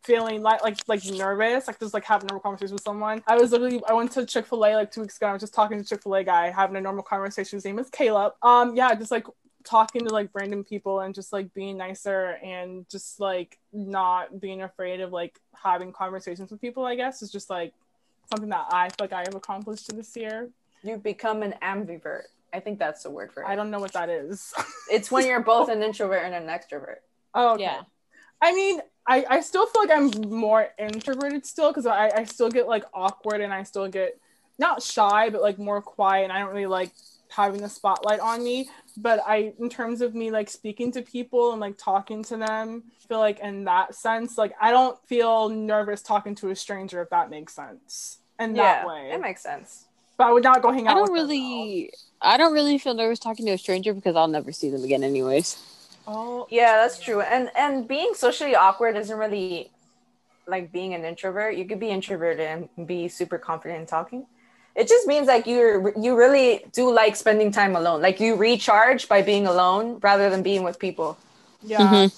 [0.04, 3.22] feeling like like like nervous, like just like having a normal conversation with someone.
[3.26, 5.26] I was literally I went to Chick Fil A like two weeks ago.
[5.26, 7.56] I was just talking to Chick Fil A guy, having a normal conversation.
[7.56, 8.34] His name is Caleb.
[8.42, 9.26] Um, yeah, just like
[9.64, 14.62] talking to like random people and just like being nicer and just like not being
[14.62, 16.84] afraid of like having conversations with people.
[16.84, 17.72] I guess is just like
[18.30, 20.50] something that I feel like I have accomplished this year.
[20.82, 22.24] You've become an ambivert.
[22.52, 23.48] I think that's the word for it.
[23.48, 24.52] I don't know what that is.
[24.90, 26.98] It's when you're both an introvert and an extrovert.
[27.34, 27.62] oh, okay.
[27.62, 27.82] Yeah.
[28.42, 32.50] I mean, I, I still feel like I'm more introverted still because I, I still
[32.50, 34.20] get like awkward and I still get
[34.58, 36.90] not shy, but like more quiet and I don't really like
[37.34, 38.68] having the spotlight on me.
[38.96, 42.84] But I, in terms of me like speaking to people and like talking to them,
[43.04, 47.02] I feel like in that sense, like I don't feel nervous talking to a stranger
[47.02, 48.18] if that makes sense.
[48.38, 49.10] In yeah, that way.
[49.12, 49.86] it makes sense.
[50.16, 51.90] but I would not go hang out I don't with them, really
[52.22, 55.04] I don't really feel nervous talking to a stranger because I'll never see them again
[55.04, 55.58] anyways.
[56.06, 57.20] Oh, Yeah, that's true.
[57.22, 59.72] And and being socially awkward isn't really
[60.46, 61.56] like being an introvert.
[61.56, 64.26] You could be introverted and be super confident in talking.
[64.74, 68.02] It just means like you're you really do like spending time alone.
[68.02, 71.16] Like you recharge by being alone rather than being with people.
[71.62, 71.80] Yeah.
[71.80, 72.12] Mhm.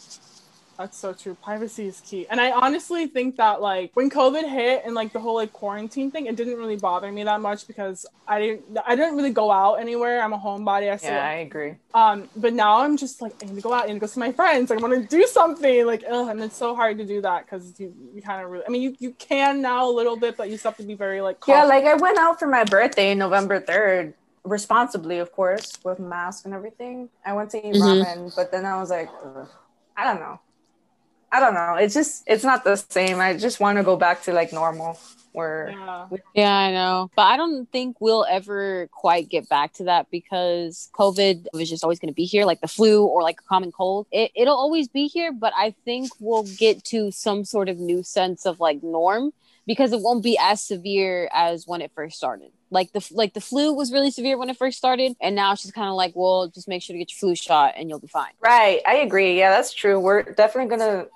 [0.78, 1.34] That's so true.
[1.42, 2.26] Privacy is key.
[2.28, 6.10] And I honestly think that like when COVID hit and like the whole like quarantine
[6.10, 9.50] thing, it didn't really bother me that much because I didn't I didn't really go
[9.50, 10.22] out anywhere.
[10.22, 10.92] I'm a homebody.
[10.92, 11.76] I still Yeah, I agree.
[11.94, 14.06] um but now I'm just like I need to go out, I need to go
[14.06, 14.68] see my friends.
[14.68, 15.86] Like, I want to do something.
[15.86, 18.64] Like, ugh, and it's so hard to do that because you, you kind of really
[18.66, 20.94] I mean you, you can now a little bit, but you still have to be
[20.94, 24.12] very like Yeah, like I went out for my birthday, November 3rd,
[24.44, 27.08] responsibly, of course, with mask and everything.
[27.24, 27.80] I went to eat Mhm.
[27.80, 29.08] ramen, but then I was like,
[29.96, 30.38] I don't know.
[31.36, 31.74] I don't know.
[31.74, 33.20] It's just, it's not the same.
[33.20, 34.98] I just want to go back to like normal
[35.32, 36.06] where, yeah.
[36.34, 37.10] Yeah, I know.
[37.14, 41.84] But I don't think we'll ever quite get back to that because COVID was just
[41.84, 44.06] always going to be here, like the flu or like a common cold.
[44.10, 48.02] It, it'll always be here, but I think we'll get to some sort of new
[48.02, 49.32] sense of like norm
[49.66, 52.50] because it won't be as severe as when it first started.
[52.70, 55.62] Like the like the flu was really severe when it first started, and now it's
[55.62, 58.00] just kind of like, well, just make sure to get your flu shot and you'll
[58.00, 58.32] be fine.
[58.40, 58.80] right.
[58.86, 59.38] I agree.
[59.38, 60.00] Yeah, that's true.
[60.00, 61.08] We're definitely going to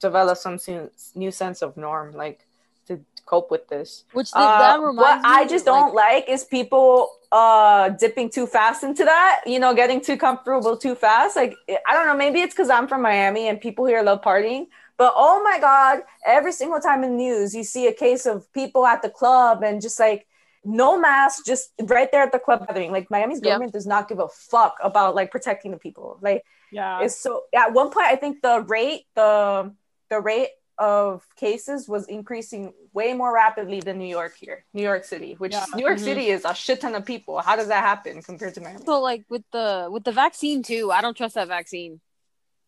[0.00, 2.46] develop some se- new sense of norm, like
[2.86, 4.04] to cope with this.
[4.12, 8.30] Which th- Uh, that what reminds me, I just don't like is people uh dipping
[8.30, 11.36] too fast into that, you know, getting too comfortable too fast.
[11.36, 11.54] Like
[11.86, 14.66] I don't know, maybe it's because I'm from Miami and people here love partying.
[14.96, 18.50] But oh my god, every single time in the news you see a case of
[18.52, 20.26] people at the club and just like
[20.64, 22.90] no mask, just right there at the club gathering.
[22.92, 23.44] Like Miami's Yep.
[23.44, 26.18] government does not give a fuck about like protecting the people.
[26.20, 27.02] Like Yeah.
[27.02, 29.72] it's so at one point I think the rate the
[30.10, 35.04] the rate of cases was increasing way more rapidly than New York here, New York
[35.04, 35.66] City, which Yeah.
[35.74, 36.04] New York Mhm.
[36.04, 37.40] City is a shit ton of people.
[37.40, 38.84] How does that happen compared to Miami?
[38.84, 42.00] So like with the with the vaccine too, I don't trust that vaccine.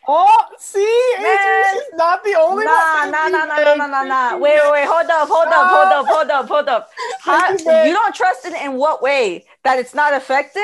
[0.08, 1.38] Oh, see, Man.
[1.38, 2.72] Adrian, she's not the only Nah,
[3.02, 3.10] one.
[3.12, 4.36] nah, nah, nah, nah, nah, nah, nah.
[4.38, 4.86] Wait, wait, wait.
[4.86, 6.90] Hold up, hold up, hold up, hold up, hold up.
[7.20, 9.44] How, you, you don't trust it in what way?
[9.62, 10.62] That it's not effective,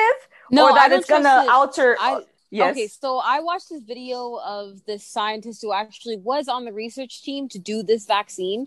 [0.51, 1.49] No, or that it's gonna it.
[1.51, 1.97] alter?
[2.01, 2.73] I yes.
[2.73, 7.23] okay, so I watched this video of this scientist who actually was on the research
[7.23, 8.67] team to do this vaccine.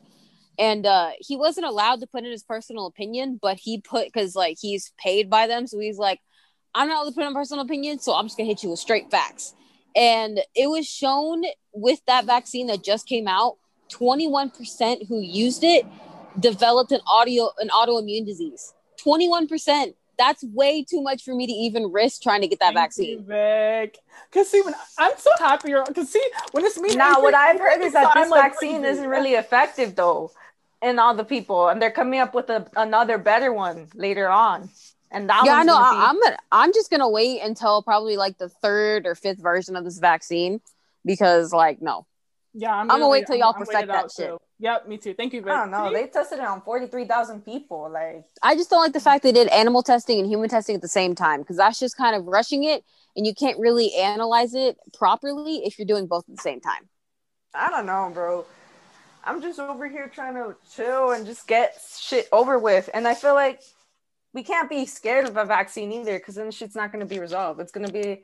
[0.58, 4.36] And uh, he wasn't allowed to put in his personal opinion, but he put because
[4.36, 6.20] like he's paid by them, so he's like,
[6.76, 8.80] I'm not allowed to put in personal opinion, so I'm just gonna hit you with
[8.80, 9.56] straight facts.
[9.96, 13.58] And it was shown with that vaccine that just came out,
[13.90, 15.86] 21% who used it
[16.40, 18.74] developed an audio an autoimmune disease.
[19.04, 19.94] 21%.
[20.20, 23.24] That's way too much for me to even risk trying to get that vaccine.
[23.24, 23.98] Vic.
[24.32, 25.86] Cause see, when I'm so happy, you're.
[25.86, 26.96] Cause see, when it's me.
[26.96, 28.92] Now, what I've I'm heard is that this like vaccine crazy.
[28.92, 30.32] isn't really effective though
[30.82, 34.70] in all the people, and they're coming up with a, another better one later on.
[35.12, 35.74] And that yeah, I one's know.
[35.78, 39.40] gonna be- I'm gonna, I'm just gonna wait until probably like the third or fifth
[39.42, 40.62] version of this vaccine
[41.06, 42.06] because, like, no,
[42.54, 44.30] Yeah, I'm gonna wait till y'all I'm- I'm perfect waiting out, that shit.
[44.30, 44.40] too.
[44.60, 45.14] Yep, me too.
[45.14, 45.52] Thank you, Vic.
[45.52, 45.88] I don't know.
[45.90, 45.94] See?
[45.94, 47.90] They tested it on forty three thousand people.
[47.90, 50.82] Like, I just don't like the fact they did animal testing and human testing at
[50.82, 52.84] the same time because that's just kind of rushing it,
[53.16, 56.90] and you can't really analyze it properly if you're doing both at the same time.
[57.54, 58.46] I don't know, bro.
[59.24, 62.90] I'm just over here trying to chill and just get shit over with.
[62.94, 63.62] And I feel like
[64.34, 67.20] we can't be scared of a vaccine either because then shit's not going to be
[67.20, 67.60] resolved.
[67.60, 68.24] It's going to be,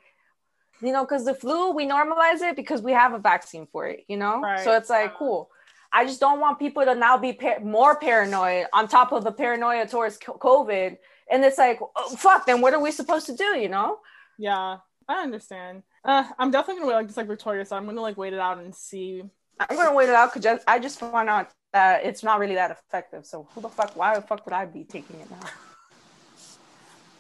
[0.82, 4.06] you know, because the flu, we normalize it because we have a vaccine for it,
[4.08, 4.42] you know?
[4.42, 4.60] Right.
[4.60, 5.50] So it's like, cool.
[5.94, 9.32] I just don't want people to now be par- more paranoid on top of the
[9.32, 10.98] paranoia towards COVID.
[11.32, 14.00] And it's like, oh, fuck, then what are we supposed to do, you know?
[14.38, 15.84] Yeah, I understand.
[16.04, 18.40] Uh, I'm definitely gonna wait like just like Victoria, so I'm gonna like wait it
[18.40, 19.24] out and see.
[19.60, 22.72] I'm gonna wait it out because I just found out that it's not really that
[22.72, 23.26] effective.
[23.26, 23.96] So who the fuck?
[23.96, 25.40] Why the fuck would I be taking it now?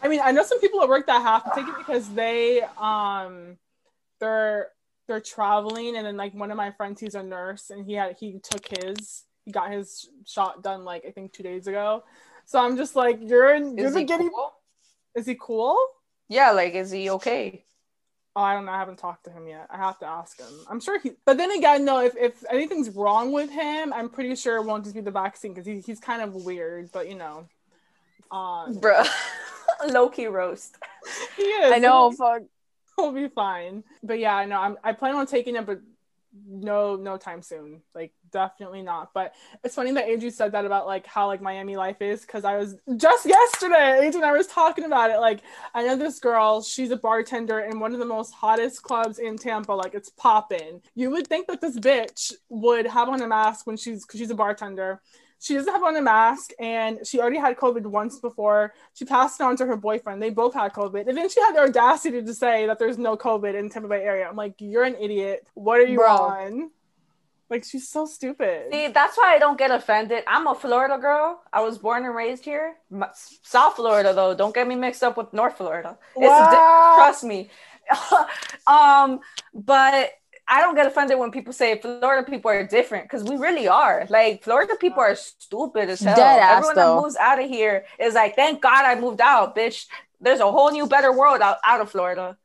[0.05, 2.61] I mean, I know some people at work that have to take it because they
[2.77, 3.57] um
[4.19, 4.67] they're
[5.07, 8.15] they're traveling and then like one of my friends he's a nurse and he had
[8.19, 12.03] he took his he got his shot done like I think two days ago.
[12.45, 14.53] So I'm just like you're in you're Is he giddy cool?
[15.15, 15.75] is he cool?
[16.29, 17.65] Yeah, like is he okay?
[18.35, 18.73] Oh, I don't know.
[18.73, 19.67] I haven't talked to him yet.
[19.71, 20.53] I have to ask him.
[20.69, 21.13] I'm sure he.
[21.25, 22.01] But then again, no.
[22.01, 25.53] If if anything's wrong with him, I'm pretty sure it won't just be the vaccine
[25.53, 26.91] because he, he's kind of weird.
[26.91, 27.47] But you know,
[28.31, 29.07] um, Bruh.
[29.87, 30.77] Low key roast.
[31.37, 31.71] he is.
[31.71, 32.43] I know, fuck.
[32.95, 33.83] He'll be fine.
[34.03, 34.59] But yeah, I know.
[34.59, 34.77] I'm.
[34.83, 35.81] I plan on taking it, but
[36.47, 37.81] no, no time soon.
[37.93, 39.11] Like definitely not.
[39.13, 39.33] But
[39.63, 42.57] it's funny that Andrew said that about like how like Miami life is because I
[42.57, 43.97] was just yesterday.
[43.97, 45.19] Adrian and I was talking about it.
[45.19, 45.41] Like
[45.73, 46.61] I know this girl.
[46.61, 49.71] She's a bartender in one of the most hottest clubs in Tampa.
[49.73, 50.81] Like it's popping.
[50.95, 54.31] You would think that this bitch would have on a mask when she's because she's
[54.31, 55.01] a bartender.
[55.45, 58.73] She doesn't have on a mask, and she already had COVID once before.
[58.95, 60.19] She passed it on to her boyfriend.
[60.19, 63.15] They both had COVID, and then she had the audacity to say that there's no
[63.15, 64.27] COVID in Tampa Bay area.
[64.27, 65.45] I'm like, you're an idiot.
[65.53, 66.07] What are you Bro.
[66.07, 66.71] on?
[67.47, 68.71] Like, she's so stupid.
[68.71, 70.23] See, that's why I don't get offended.
[70.25, 71.43] I'm a Florida girl.
[71.53, 72.77] I was born and raised here.
[73.43, 74.33] South Florida, though.
[74.33, 75.99] Don't get me mixed up with North Florida.
[76.15, 76.93] It's Wow.
[76.95, 77.51] trust me.
[78.65, 79.19] um,
[79.53, 80.09] but
[80.47, 84.05] I don't get offended when people say Florida people are different because we really are.
[84.09, 86.15] Like Florida people are stupid as hell.
[86.15, 86.95] Dead ass, Everyone though.
[86.95, 89.87] that moves out of here is like, thank God I moved out, bitch.
[90.21, 92.37] There's a whole new better world out, out of Florida.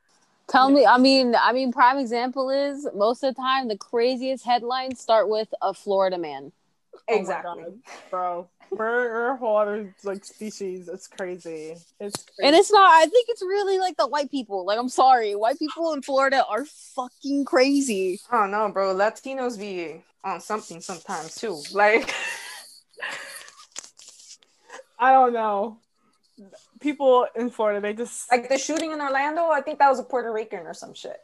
[0.48, 4.44] Tell me, I mean, I mean, prime example is most of the time the craziest
[4.44, 6.50] headlines start with a Florida man.
[7.08, 7.62] Oh exactly.
[7.62, 7.74] God,
[8.10, 8.48] bro.
[8.70, 10.88] We're, we're a whole other like species.
[10.88, 11.74] It's crazy.
[11.98, 12.46] It's crazy.
[12.46, 14.64] And it's not, I think it's really like the white people.
[14.64, 18.20] Like, I'm sorry, white people in Florida are fucking crazy.
[18.30, 18.94] Oh, I don't know, bro.
[18.94, 21.61] Latinos be on something sometimes too.
[21.72, 22.14] Like,
[24.98, 25.78] I don't know.
[26.80, 29.48] People in Florida, they just like the shooting in Orlando.
[29.48, 31.18] I think that was a Puerto Rican or some shit.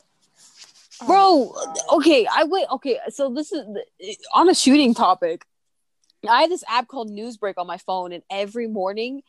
[1.01, 3.65] oh Bro, my okay, I wait, okay, so this is
[4.35, 5.47] on a shooting topic.
[6.29, 9.23] I have this app called Newsbreak on my phone, and every morning,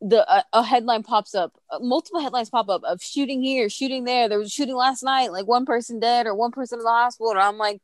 [0.00, 1.52] the uh, a headline pops up.
[1.70, 4.28] Uh, multiple headlines pop up of shooting here, shooting there.
[4.28, 6.90] There was a shooting last night, like one person dead or one person in the
[6.90, 7.32] hospital.
[7.32, 7.80] And I'm like,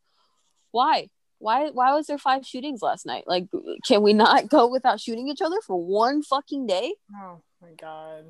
[0.71, 1.09] why?
[1.39, 1.69] Why?
[1.71, 3.25] Why was there five shootings last night?
[3.27, 3.47] Like,
[3.87, 6.95] can we not go without shooting each other for one fucking day?
[7.15, 8.25] Oh my god.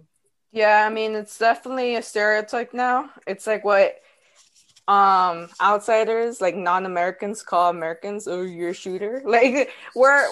[0.51, 3.11] Yeah, I mean it's definitely a stereotype now.
[3.27, 3.97] It's like what
[4.89, 9.23] um outsiders like non-Americans call Americans, oh you're a shooter.
[9.27, 10.25] Like we're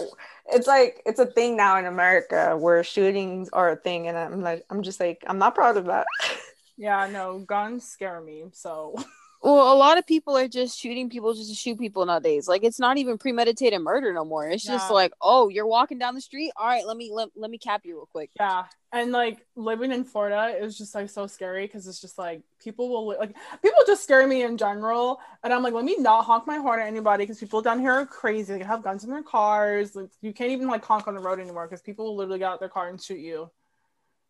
[0.53, 4.43] it's like it's a thing now in America where shootings are a thing and I'm
[4.43, 6.07] like I'm just like I'm not proud of that.
[6.77, 8.45] Yeah, no, guns scare me.
[8.53, 8.95] So
[9.45, 12.49] Well, a lot of people are just shooting people just to shoot people nowadays.
[12.49, 14.49] Like it's not even premeditated murder no more.
[14.49, 16.51] It's just like, oh, you're walking down the street.
[16.57, 18.31] All right, let me let, let me cap you real quick.
[18.41, 22.41] Yeah, and like living in Florida is just like so scary because it's just like
[22.59, 25.97] people will li- like people just scare me in general, and I'm like, let me
[25.99, 28.57] not honk my horn at anybody because people down here are crazy.
[28.57, 29.95] They have guns in their cars.
[29.95, 32.51] Like you can't even like honk on the road anymore because people will literally get
[32.51, 33.51] out their car and shoot you.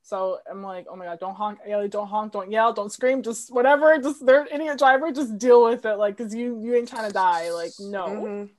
[0.05, 3.23] So I'm like, oh my god, don't honk, Ayele, don't honk, don't yell, don't scream,
[3.23, 6.89] just whatever, just they're idiot driver, just deal with it, like, cause you you ain't
[6.89, 8.09] trying to die, like, no.
[8.09, 8.51] Mhm.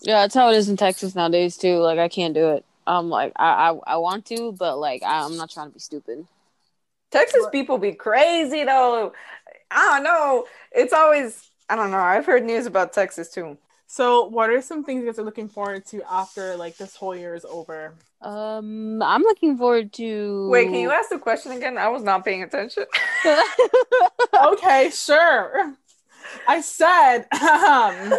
[0.00, 1.76] Yeah, that's how it is in Texas nowadays too.
[1.76, 2.64] Like I can't do it.
[2.86, 5.80] I'm like I I, I want to, but like I, I'm not trying to be
[5.80, 6.26] stupid.
[7.10, 9.12] Texas people be crazy though.
[9.70, 10.46] I don't know.
[10.72, 11.98] It's always I don't know.
[11.98, 13.58] I've heard news about Texas too.
[13.86, 17.14] So, what are some things you guys are looking forward to after like this whole
[17.14, 17.94] year is over?
[18.24, 20.48] Um, I'm looking forward to.
[20.50, 21.78] Wait, can you ask the question again?
[21.78, 22.84] I was not paying attention.
[24.44, 25.74] okay, sure.
[26.48, 28.14] I said, um,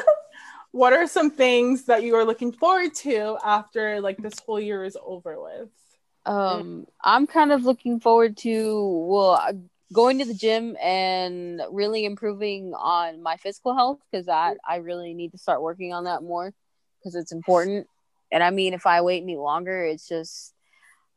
[0.72, 4.84] what are some things that you are looking forward to after like this whole year
[4.84, 5.70] is over with?
[6.26, 9.54] um, I'm kind of looking forward to well uh,
[9.94, 15.13] going to the gym and really improving on my physical health because I I really
[15.13, 16.54] need to start working on that more
[17.00, 17.88] because it's important.
[18.36, 20.54] And I mean, if I wait any longer, it's just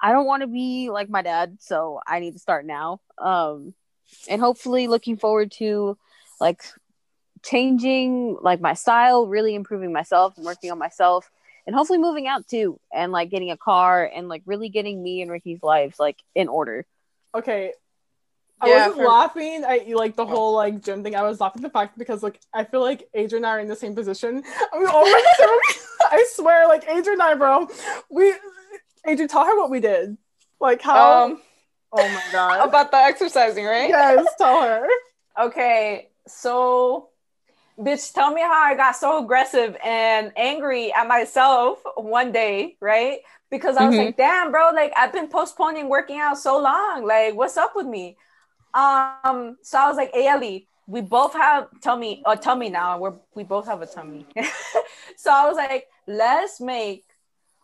[0.01, 3.01] I don't want to be like my dad, so I need to start now.
[3.19, 3.75] Um,
[4.31, 5.99] and hopefully, looking forward to
[6.41, 6.63] like
[7.45, 11.29] changing like my style, really improving myself and working on myself,
[11.67, 15.21] and hopefully moving out too, and like getting a car and like really getting me
[15.21, 16.87] and Ricky's lives like in order.
[17.35, 17.73] Okay.
[18.61, 21.15] I Yeah, wasn't for- laughing at like the whole like gym thing.
[21.15, 23.61] I was laughing at the fact because like I feel like Adrian and I are
[23.61, 24.43] in the same position.
[24.73, 25.25] I mean, already,
[26.03, 27.69] I swear, like Adrian and I, bro,
[28.11, 28.35] we
[29.07, 30.17] Adrian, tell her what we did.
[30.61, 31.25] Like how?
[31.27, 31.41] Um
[31.93, 32.69] oh my god.
[32.69, 33.89] about the exercising, right?
[33.89, 34.87] yes, tell her.
[35.41, 37.11] Okay, so
[37.79, 43.21] bitch, tell me how I got so aggressive and angry at myself one day, right?
[43.51, 44.07] Because I was Mhm.
[44.07, 47.07] like, damn, bro, like I've been postponing working out so long.
[47.07, 48.17] Like, what's up with me?
[48.75, 52.99] Um, so I was like, Ellie, we both have tummy a tummy now.
[52.99, 54.27] We're we both have a tummy.
[55.17, 57.05] so I was like, let's make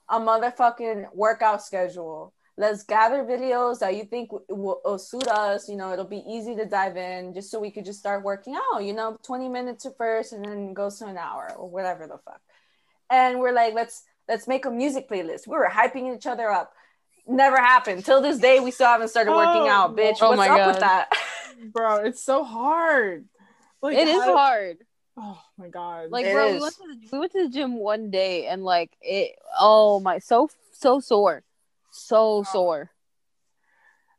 [0.09, 2.33] a motherfucking workout schedule.
[2.57, 5.69] Let's gather videos that you think will, will suit us.
[5.69, 8.57] You know, it'll be easy to dive in just so we could just start working
[8.57, 12.07] out, you know, 20 minutes at first and then goes to an hour or whatever
[12.07, 12.41] the fuck.
[13.11, 15.47] And we're like, let's let's make a music playlist.
[15.47, 16.73] We were hyping each other up.
[17.27, 18.05] Never happened.
[18.05, 20.19] Till this day, we still haven't started working Oh, out, bitch.
[20.21, 21.09] oh What's my up with that?
[21.73, 23.25] Bro, it's so hard.
[23.81, 24.79] Like it is how- hard.
[25.17, 26.11] Oh my god.
[26.11, 28.65] Like, It bro, we went to the we went to the gym one day and
[28.65, 29.37] like it.
[29.61, 31.45] Oh my, so so sore,
[31.93, 32.91] so sore.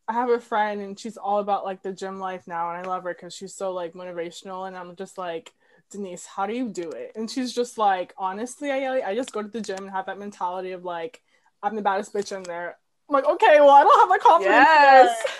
[0.07, 2.89] I have a friend and she's all about like the gym life now, and I
[2.89, 4.67] love her because she's so like motivational.
[4.67, 5.51] And I'm just like,
[5.91, 7.11] Denise, how do you do it?
[7.15, 10.17] And she's just like, honestly, I I just go to the gym and have that
[10.17, 11.21] mentality of like,
[11.61, 12.77] I'm the baddest bitch in there.
[13.09, 14.65] I'm like, okay, well, I don't have the confidence.
[14.67, 15.23] Yes.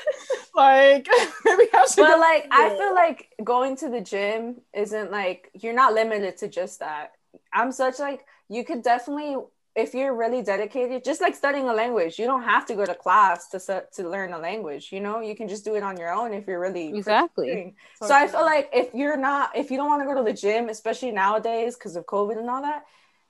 [0.56, 1.06] Like,
[1.46, 1.98] maybe I should.
[1.98, 6.48] but like I feel like going to the gym isn't like you're not limited to
[6.48, 7.12] just that.
[7.52, 9.36] I'm such like you could definitely
[9.76, 12.96] if you're really dedicated, just like studying a language, you don't have to go to
[12.96, 14.92] class to stu- to learn a language.
[14.94, 17.76] You know, you can just do it on your own if you're really Exactly.
[18.02, 20.24] So So, I feel like if you're not, if you don't want to go to
[20.24, 22.86] the gym, especially nowadays because of COVID and all that,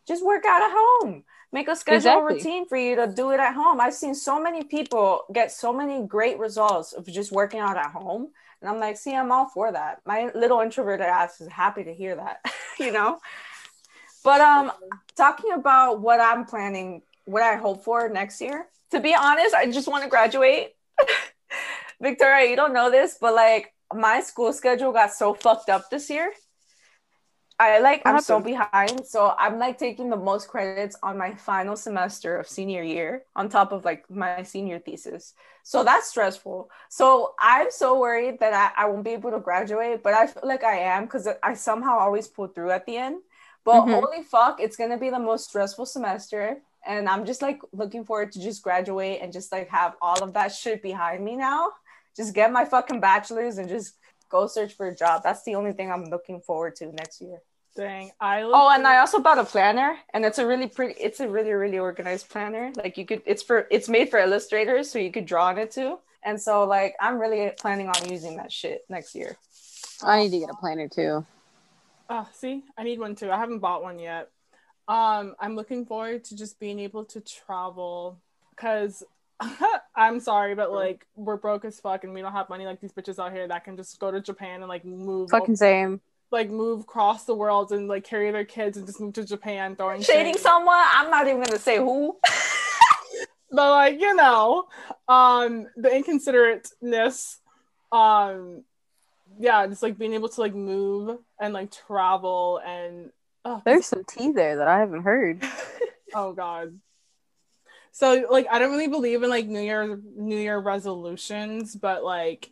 [0.07, 1.23] just work out at home.
[1.55, 2.33] Make a schedule Exactly.
[2.33, 3.79] routine for you to do it at home.
[3.79, 7.91] I've seen so many people get so many great results of just working out at
[7.91, 8.27] home.
[8.59, 10.01] And I'm like, see, I'm all for that.
[10.05, 12.43] My little introverted ass is happy to hear that,
[12.77, 13.19] you know?
[14.21, 14.69] But um
[15.15, 18.67] talking about what I'm planning, what I hope for next year.
[18.91, 20.75] To be honest, I just want to graduate.
[22.01, 26.09] Victoria, you don't know this, but like my school schedule got so fucked up this
[26.09, 26.33] year.
[27.57, 29.05] I like What I'm so behind.
[29.05, 33.47] So I'm like taking the most credits on my final semester of senior year on
[33.47, 35.33] top of like my senior thesis.
[35.63, 36.69] So that's stressful.
[36.89, 40.43] So I'm so worried that I, I won't be able to graduate, but I feel
[40.45, 43.21] like I am because I somehow always pull through at the end.
[43.63, 43.87] But Mhm.
[43.87, 46.57] holy fuck, it's gonna be the most stressful semester.
[46.85, 50.33] And I'm just like looking forward to just graduate and just like have all of
[50.33, 51.71] that shit behind me now.
[52.15, 53.95] Just get my fucking bachelor's and just
[54.29, 55.23] go search for a job.
[55.23, 57.39] That's the only thing I'm looking forward to next year.
[57.75, 60.99] Dang, I Oh, and I also bought a planner, and it's a really pretty.
[60.99, 62.71] It's a really really organized planner.
[62.75, 65.71] Like you could, it's for it's made for illustrators, so you could draw on it
[65.71, 65.99] too.
[66.23, 69.35] And so like I'm really planning on using that shit next year.
[70.01, 71.25] I need to get a planner too.
[72.09, 73.29] Oh, see, I need one too.
[73.29, 74.29] I haven't bought one yet.
[74.87, 78.21] Um, I'm looking forward to just being able to travel
[78.51, 79.03] because
[79.95, 82.93] I'm sorry, but like we're broke as fuck and we don't have money like these
[82.93, 85.29] bitches out here that can just go to Japan and like move.
[85.29, 86.01] Fucking same.
[86.31, 89.75] like move across the world and like carry their kids and just move to Japan
[89.75, 90.41] throwing Shading shade.
[90.41, 90.75] someone.
[90.77, 92.17] I'm not even gonna say who.
[93.51, 94.65] but like you know
[95.07, 97.37] um the inconsiderateness
[97.91, 98.63] um
[99.39, 103.11] yeah just like being able to like move and like travel and
[103.45, 105.43] oh, There's some tea there that I haven't heard.
[106.13, 106.79] oh god
[107.99, 112.51] so like i don't really believe in like new year new year resolutions but like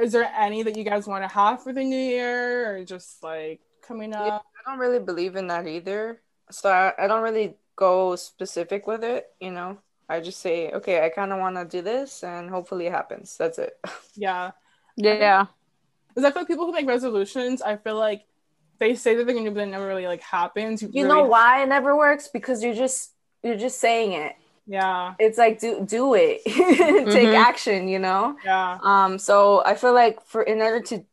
[0.00, 3.20] is there any that you guys want to have for the new year or just
[3.22, 6.20] like coming Yeah, up I don't really believe in that either.
[6.52, 9.78] So I, I don't really go specific with it, you know.
[10.08, 13.36] I just say, okay, I kind of want to do this, and hopefully it happens.
[13.36, 13.72] That's it.
[14.14, 14.52] yeah
[14.96, 15.46] Yeah.
[16.08, 18.22] because i feel like people who make resolutions i feel like
[18.78, 21.24] they say that they're gonna do but it never really like happens You really- know
[21.24, 22.28] why it never works?
[22.28, 24.36] Because you're just you're just saying it.
[24.66, 27.34] yeah It's like do do it, take Mhm.
[27.34, 27.88] action.
[27.88, 28.36] You know.
[28.44, 29.18] yeah Um.
[29.18, 31.04] So I feel like for in order to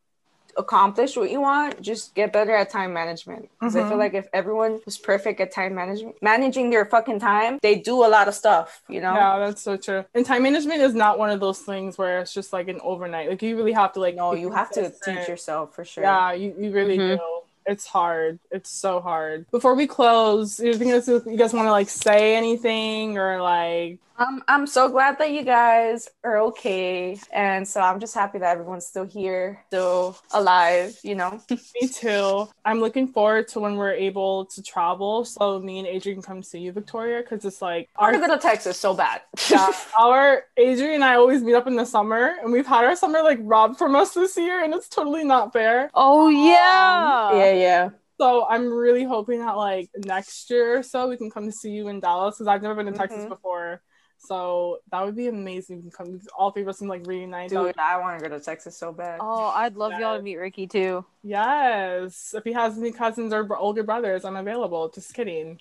[0.58, 3.50] accomplish what you want, just get better at time management.
[3.60, 4.00] Because I feel Mhm.
[4.00, 8.10] like if everyone was perfect at time management, managing their fucking time, they do a
[8.16, 8.82] lot of stuff.
[8.88, 9.14] You know.
[9.16, 10.06] Yeah, that's so true.
[10.16, 13.30] And time management is not one of those things where it's just like an overnight.
[13.30, 16.04] Like you really have to like No, you have to teach yourself for sure.
[16.04, 17.18] Yeah, you, you really Mhm.
[17.18, 17.20] do.
[17.66, 18.40] It's hard.
[18.52, 19.50] It's so hard.
[19.52, 24.44] Before we close, you think you guys want to like say anything or like Um,
[24.48, 28.86] I'm so glad that you guys are okay, and so I'm just happy that everyone's
[28.86, 30.98] still here, still alive.
[31.04, 31.42] You know.
[31.50, 32.48] me too.
[32.64, 36.44] I'm looking forward to when we're able to travel so me and Adrian can come
[36.44, 39.22] see you, Victoria, because it's like our to go to Texas so bad.
[39.52, 42.96] yeah, our Adrian and I always meet up in the summer, and we've had our
[42.96, 45.90] summer like robbed from us this year, and it's totally not fair.
[45.94, 47.38] Oh yeah.
[47.38, 47.90] yeah, yeah.
[48.18, 51.72] So I'm really hoping that like next year or so we can come to see
[51.72, 53.30] you in Dallas because I've never been to Texas Mhm.
[53.30, 53.82] before.
[54.18, 55.78] So that would be amazing.
[55.78, 57.52] We can come, all three of us can like reunite.
[57.52, 59.20] That would- Dude, I want to go to Texas so bad.
[59.22, 61.06] Oh, I'd love y'all to meet Ricky too.
[61.24, 64.90] Yes, if he has any cousins or br- older brothers, I'm available.
[64.90, 65.60] Just kidding.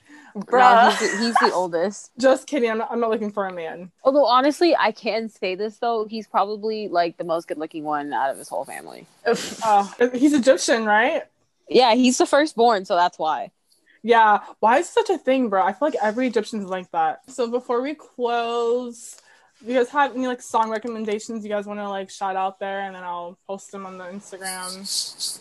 [0.50, 2.12] No, he's, the, he's the oldest.
[2.18, 2.70] Just kidding.
[2.70, 3.90] I'm not, I'm not looking for a man.
[4.02, 8.30] Although honestly, I can say this though, he's probably like the most good-looking one out
[8.30, 9.06] of his whole family.
[9.26, 11.24] Uh, he's Egyptian, right?
[11.68, 13.50] Yeah, he's the firstborn, so that's why.
[14.04, 14.40] Yeah.
[14.60, 15.64] Why is such a thing, bro?
[15.64, 17.28] I feel like every Egyptian's like that.
[17.28, 19.16] So before we close,
[19.64, 22.80] you guys have any like song recommendations you guys want to like shout out there,
[22.80, 25.40] and then I'll post them on the Instagram.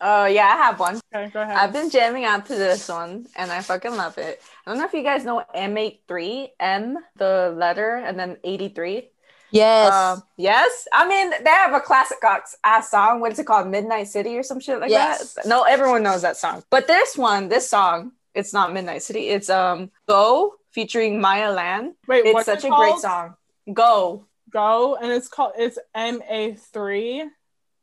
[0.00, 1.00] Oh yeah, I have one.
[1.12, 1.56] Okay, go ahead.
[1.56, 4.40] I've been jamming out to this one, and I fucking love it.
[4.64, 9.10] I don't know if you guys know M83, M the letter, and then 83.
[9.54, 9.92] Yes.
[9.92, 13.20] Um, yes, I mean they have a classic ass- ass song.
[13.20, 13.68] What is it called?
[13.68, 15.34] Midnight City or some shit like Yes.
[15.34, 15.46] that.
[15.46, 16.64] No, everyone knows that song.
[16.70, 19.28] But this one, this song, it's not Midnight City.
[19.28, 21.94] It's um Go featuring Mai Lan.
[22.08, 23.36] Wait, It's what's such it a great song.
[23.72, 27.24] Go Go, and it's called it's M A three.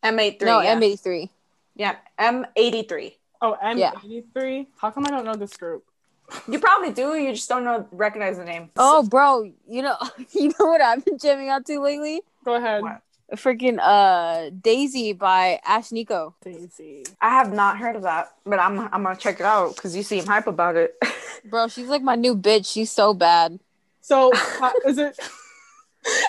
[0.03, 0.41] M83.
[0.41, 0.75] no, yeah.
[0.75, 1.29] M83.
[1.75, 3.13] yeah, M83.
[3.41, 4.67] Oh, M eighty three.
[4.77, 5.83] How come I don't know this group?
[6.47, 7.15] You probably do.
[7.15, 8.69] You just don't know recognize the name.
[8.77, 9.97] Oh, bro, you know,
[10.31, 12.21] you know what I've been jamming out to lately?
[12.45, 13.01] Go ahead, What?
[13.35, 16.33] Freaking uh, Daisy by Ashnikko.
[16.43, 17.05] Daisy.
[17.21, 20.03] I have not heard of that, but I'm I'm gonna check it out because you
[20.03, 20.95] seem hype about it.
[21.45, 22.71] Bro, she's like my new bitch.
[22.71, 23.59] She's so bad.
[24.01, 24.85] So is it?
[24.85, 25.19] Is it?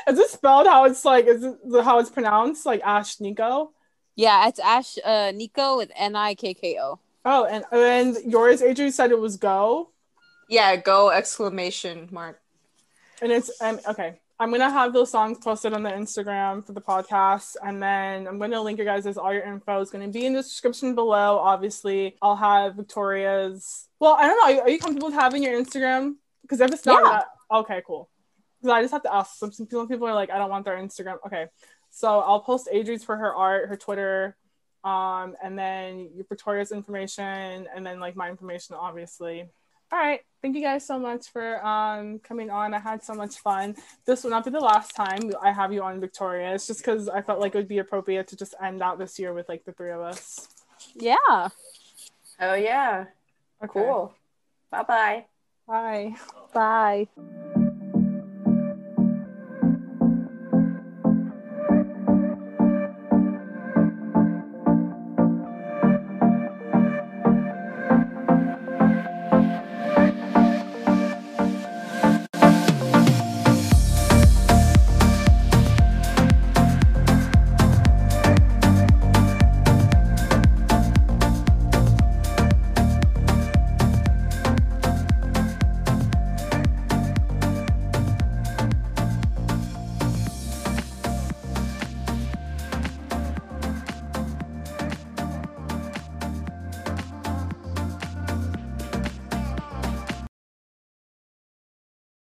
[0.09, 1.27] Is it spelled how it's like?
[1.27, 2.67] Is it how it's pronounced?
[2.67, 3.71] Like Ashnikko?
[4.15, 6.99] Yeah, it's Ash uh, Nico with N I K K O.
[7.25, 9.89] Oh, and and yours, Adrian said it was Go,
[10.53, 12.41] yeah, go exclamation mark.
[13.23, 14.21] and it's um, okay.
[14.39, 18.39] I'm gonna have those songs posted on the Instagram for the podcast, and then I'm
[18.39, 21.39] gonna link you guys as all your info is gonna be in the description below.
[21.39, 23.89] Obviously, I'll have Victoria's.
[24.01, 24.45] Well, I don't know.
[24.45, 26.17] Are you, are you comfortable with having your Instagram?
[26.43, 27.11] Because if it's not, Yeah.
[27.13, 27.27] that,
[27.61, 28.11] okay, cool.
[28.61, 29.39] Because I just have to ask.
[29.39, 31.19] Some, some people, some people are like, I don't want their Instagram.
[31.27, 31.47] Okay,
[31.91, 34.37] so I'll post Adri's for her art, her Twitter,
[34.83, 39.49] um, and then your Victoria's information, and then like my information, obviously.
[39.93, 40.21] All right.
[40.41, 42.75] Thank you guys so much for um coming on.
[42.75, 43.77] I had so much fun.
[44.07, 46.55] This will not be the last time I have you on Victoria.
[46.55, 49.19] It's just because I felt like it would be appropriate to just end out this
[49.19, 50.49] year with like the three of us.
[50.95, 51.17] Yeah.
[52.41, 53.05] Oh yeah,
[53.63, 53.71] Okay.
[53.71, 54.15] cool.
[54.71, 55.27] Bye bye.
[55.69, 56.17] Bye.
[56.53, 57.62] Bye.